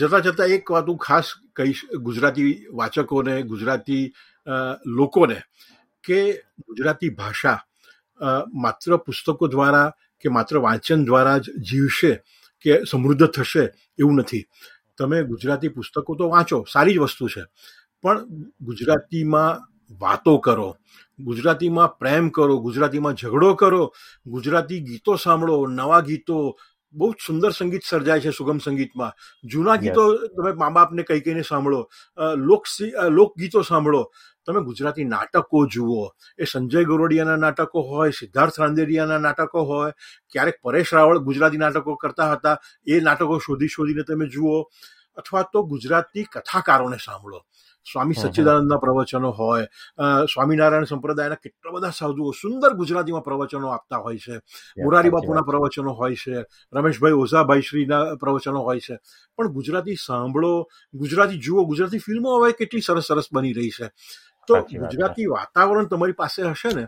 જતા 0.00 0.20
જતા 0.20 0.46
એક 0.56 0.70
વાત 0.70 0.88
હું 0.88 0.98
ખાસ 0.98 1.32
કહીશ 1.56 1.82
ગુજરાતી 2.06 2.50
વાચકોને, 2.80 3.34
ગુજરાતી 3.42 4.04
લોકોને, 4.98 5.38
કે 6.04 6.18
ગુજરાતી 6.68 7.10
ભાષા 7.10 7.58
માત્ર 8.64 8.96
પુસ્તકો 9.06 9.48
દ્વારા 9.48 9.88
કે 10.24 10.28
માત્ર 10.30 10.60
વાંચન 10.66 11.04
દ્વારા 11.04 11.38
જ 11.38 11.54
જીવશે 11.70 12.12
કે 12.64 12.80
સમૃદ્ધ 12.90 13.26
થશે 13.26 13.64
એવું 13.98 14.14
નથી. 14.14 14.44
તમે 14.98 15.22
ગુજરાતી 15.22 15.68
પુસ્તકો 15.68 16.14
તો 16.14 16.28
વાંચો, 16.28 16.64
સારી 16.72 16.94
જ 16.94 16.98
વસ્તુ 16.98 17.28
છે. 17.28 17.44
પણ 18.02 18.24
ગુજરાતીમાં 18.60 19.60
વાતો 20.00 20.38
કરો, 20.38 20.76
ગુજરાતીમાં 21.18 21.98
પ્રેમ 21.98 22.28
કરો, 22.28 22.58
ગુજરાતીમાં 22.58 23.14
ઝઘડો 23.14 23.54
કરો, 23.54 23.82
ગુજરાતી 24.26 24.80
ગીતો 24.80 25.16
સાંભળો, 25.16 25.66
નવા 25.66 26.00
ગીતો 26.00 26.58
બહુ 26.94 27.08
જ 27.12 27.16
સુંદર 27.26 27.50
સંગીત 27.50 27.84
સર્જાય 27.84 28.20
છે 28.20 28.30
સુગમ 28.30 28.58
સંગીતમાં. 28.58 29.12
જૂના 29.44 29.76
ગીતો 29.76 30.04
તમે 30.36 30.52
મા 30.54 30.70
બાપને 30.76 31.02
કહી 31.02 31.22
કહીને 31.24 31.42
સાંભળો 31.42 31.80
લોક 32.48 32.64
લોકગીતો 33.10 33.62
સાંભળો. 33.62 34.02
તમે 34.48 34.60
ગુજરાતી 34.60 35.04
નાટકો 35.04 35.58
જુઓ 35.66 36.02
એ 36.38 36.44
સંજય 36.44 36.84
ગોરડિયાના 36.84 37.42
નાટકો 37.44 37.78
હોય 37.82 38.16
સિદ્ધાર્થ 38.18 38.58
રાંદેરિયાના 38.60 39.22
નાટકો 39.26 39.60
હોય 39.70 39.92
ક્યારેક 40.32 40.58
પરેશ 40.62 40.92
રાવળ 40.94 41.24
ગુજરાતી 41.28 41.62
નાટકો 41.62 41.96
કરતા 41.96 42.28
હતા 42.32 42.56
એ 42.86 43.00
નાટકો 43.00 43.38
શોધી 43.38 43.72
શોધીને 43.76 44.04
તમે 44.04 44.26
જુઓ 44.28 44.56
અથવા 45.16 45.44
તો 45.52 45.64
ગુજરાતી 45.72 46.26
કથાકારોને 46.32 46.98
સાંભળો. 47.06 47.40
સ્વામી. 47.92 48.14
સચ્ચિદાનંદના 48.14 48.76
પ્રવચનો 48.76 49.30
હોય 49.30 49.64
સ્વામિનારાયણ 50.24 50.84
સંપ્રદાયના 50.84 51.34
કેટલા 51.34 51.70
બધા 51.70 51.90
સાધુઓ 51.90 52.30
સુંદર 52.30 52.72
ગુજરાતીમાં 52.72 53.24
પ્રવચનો 53.24 53.68
આપતા 53.68 53.96
હોય 53.96 54.18
છે. 54.18 54.36
મુરારી 54.84 55.10
બાપુના 55.10 55.40
પ્રવચનો 55.40 55.92
હોય 55.92 56.14
છે 56.14 56.44
રમેશભાઈ 56.72 57.12
ઓઝાભાઈ 57.12 57.60
શ્રીના 57.60 58.14
પ્રવચનો 58.14 58.60
હોય 58.60 58.80
છે. 58.80 58.98
પણ 59.36 59.48
ગુજરાતી 59.48 59.96
સાંભળો 60.06 60.68
ગુજરાતી 60.94 61.38
જુઓ 61.38 61.64
ગુજરાતી 61.64 61.98
ફિલ્મો 61.98 62.38
હવે 62.38 62.52
કેટલી 62.52 62.80
સરસ 62.80 63.04
સરસ 63.04 63.28
બની 63.32 63.52
રહી 63.52 63.70
છે. 63.70 63.88
તો. 64.48 64.54
ગુજરાતી 64.62 65.26
વાતાવરણ 65.26 65.86
તમારી 65.86 66.12
પાસે 66.12 66.42
હશે 66.42 66.74
ને 66.74 66.86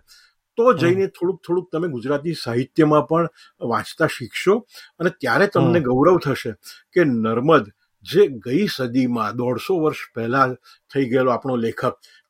તો 0.59 0.73
જઈને 0.73 1.07
થોડુંક 1.07 1.41
થોડુંક 1.47 1.69
તમે 1.73 1.89
ગુજરાતી 1.89 2.35
સાહિત્યમાં 2.35 3.07
પણ 3.07 3.29
વાંચતા 3.61 4.07
શીખશો 4.07 4.67
અને 4.99 5.11
ત્યારે 5.11 5.47
તમને 5.47 5.81
ગૌરવ 5.81 6.19
થશે 6.19 6.53
કે 6.93 7.05
નર્મદ 7.05 7.67
જે 8.07 8.29
ગઈ 8.47 8.66
સદીમાં 8.69 9.37
દોઢસો 9.37 9.81
વર્ષ 9.81 10.07
પહેલા 10.14 10.47
થઈ 10.92 11.07
ગયેલો 11.07 11.31
આપણો 11.33 11.57
લેખક 11.57 11.85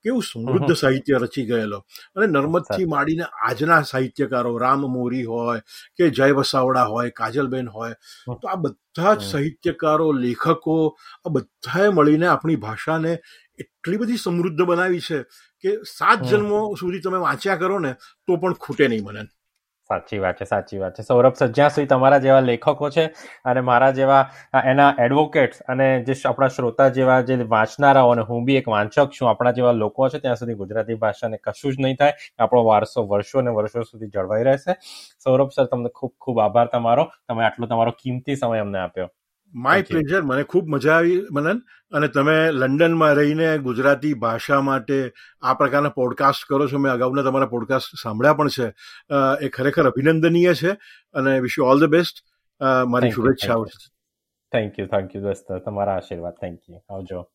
કેવું 0.04 0.22
સમૃદ્ધ 0.22 0.74
સાહિત્ય 0.74 1.18
રચી 1.18 1.46
ગયેલો. 1.46 1.78
અને 2.16 2.26
નર્મદથી 2.26 2.86
માંડીને 2.86 3.24
આજના 3.48 3.80
સાહિત્યકારો 3.82 4.52
રામ 4.58 4.86
મોરી 4.88 5.24
હોય 5.24 5.60
કે 5.96 6.10
જય 6.10 6.28
વસાવડા 6.34 6.84
હોય 6.84 7.10
કાજલબેન 7.10 7.68
હોય 7.68 7.94
તો 8.26 8.48
આ 8.48 8.56
બધા 8.56 9.14
જ 9.14 9.22
સાહિત્યકારો 9.22 10.08
લેખકો 10.12 10.76
આ 11.24 11.30
બધાએ 11.30 11.88
મળીને 11.90 12.26
આપણી 12.26 12.56
ભાષાને 12.56 13.12
એટલી 13.58 13.96
બધી 13.96 14.16
સમૃદ્ધ 14.16 14.66
બનાવી 14.66 15.00
છે 15.00 15.22
કે 15.64 15.78
સાત 15.84 16.22
જન્મો 16.24 16.60
સુધી 16.76 17.00
તમે 17.00 17.18
વાંચ્યા 17.18 17.56
કરો 17.56 17.78
ને 17.78 17.92
તો 18.26 18.36
પણ 18.36 18.54
ખૂટે 18.54 18.88
નહીં 18.88 19.04
મને. 19.04 19.26
સાચી 19.90 20.18
વાત 20.18 20.37
છે, 20.37 20.44
સાચી 20.44 20.79
વાત 20.79 20.96
છે. 20.96 21.03
સૌરભ 21.03 21.37
સર 21.37 21.51
જ્યાં 21.51 21.70
સુધી 21.70 21.88
તમારા 21.88 22.18
જેવા 22.18 22.40
લેખકો 22.42 22.88
છે 22.90 23.05
અને 23.44 23.61
મારા 23.61 23.90
જેવા 23.92 24.22
એના 24.64 24.88
એડવોકેટ્સ 24.99 25.62
અને 25.68 25.87
જે 26.03 26.16
આપણા 26.25 26.49
શ્રોતા 26.49 26.88
જેવા 26.90 27.18
જે 27.22 27.37
વાંચનારાઓ 27.46 28.12
અને 28.12 28.22
હું 28.22 28.44
બી 28.46 28.57
એક 28.57 28.68
વાંચક 28.68 28.96
છું, 29.11 29.29
આપણા 29.29 29.53
જેવા 29.53 29.75
લોકો 29.75 30.09
છે, 30.09 30.18
ત્યાં 30.18 30.37
સુધી 30.37 30.57
ગુજરાતી 30.57 30.99
ભાષાને 30.99 31.38
કશું 31.40 31.72
જ 31.72 31.77
નહીં 31.81 31.96
થાય. 31.96 32.14
આપણો 32.38 32.64
વારસો 32.64 33.07
વર્ષો 33.07 33.38
અને 33.38 33.51
વર્ષો 33.53 33.85
સુધી 33.85 34.11
જળવાઈ 34.11 34.44
રહેશે. 34.44 34.72
સૌરભ 35.20 35.51
સર, 35.51 35.66
તમને 35.66 35.90
ખૂબ 35.94 36.12
ખૂબ 36.20 36.38
આભાર 36.40 36.66
તમારો. 36.68 37.07
તમે 37.29 37.44
આટલો 37.44 37.66
તમારો 37.66 37.92
કિંમતી 38.03 38.37
સમય 38.37 38.61
અમને 38.61 38.79
આપ્યો. 38.81 39.09
માય 39.54 39.82
પ્લેઝર 39.82 40.22
મને 40.22 40.42
ખૂબ 40.42 40.68
મજા 40.68 40.94
આવી 40.94 41.26
મનન. 41.32 41.59
અને 41.92 42.09
તમે 42.09 42.50
લંડનમાં 42.50 43.14
રહીને 43.14 43.59
ગુજરાતી 43.59 44.14
ભાષા 44.14 44.61
માટે 44.61 45.12
આ 45.42 45.54
પ્રકારના 45.54 45.88
પોડકાસ્ટ 45.88 46.44
કરો 46.48 46.68
છો 46.68 46.78
મેં 46.78 46.92
અગાઉના 46.92 47.22
તમારા 47.22 47.46
પોડકાસ્ટ 47.46 48.02
સાંભળ્યા 48.02 48.35
પણ 48.35 48.48
છે. 48.48 48.74
એ 49.40 49.48
ખરેખર 49.48 49.90
અભિનંદનીય 49.90 50.54
છે 50.54 50.70
અને 51.14 51.40
wish 51.40 51.54
you 51.59 51.64
all 51.64 51.87
the 51.87 51.90
best 51.90 52.24
મારી 52.88 53.11
શુભેચ્છાઓ 53.11 53.64
થેન્ક 54.52 54.78
યુ 54.78 54.87
થેન્ક 54.87 55.16
યુ 55.16 55.22
દોસ્ત 55.22 55.52
તમારા 55.52 55.94
આશીર્વાદ. 55.94 56.32
થેન્ક 56.32 56.61
યુ 56.70 56.80
આવજો. 56.90 57.30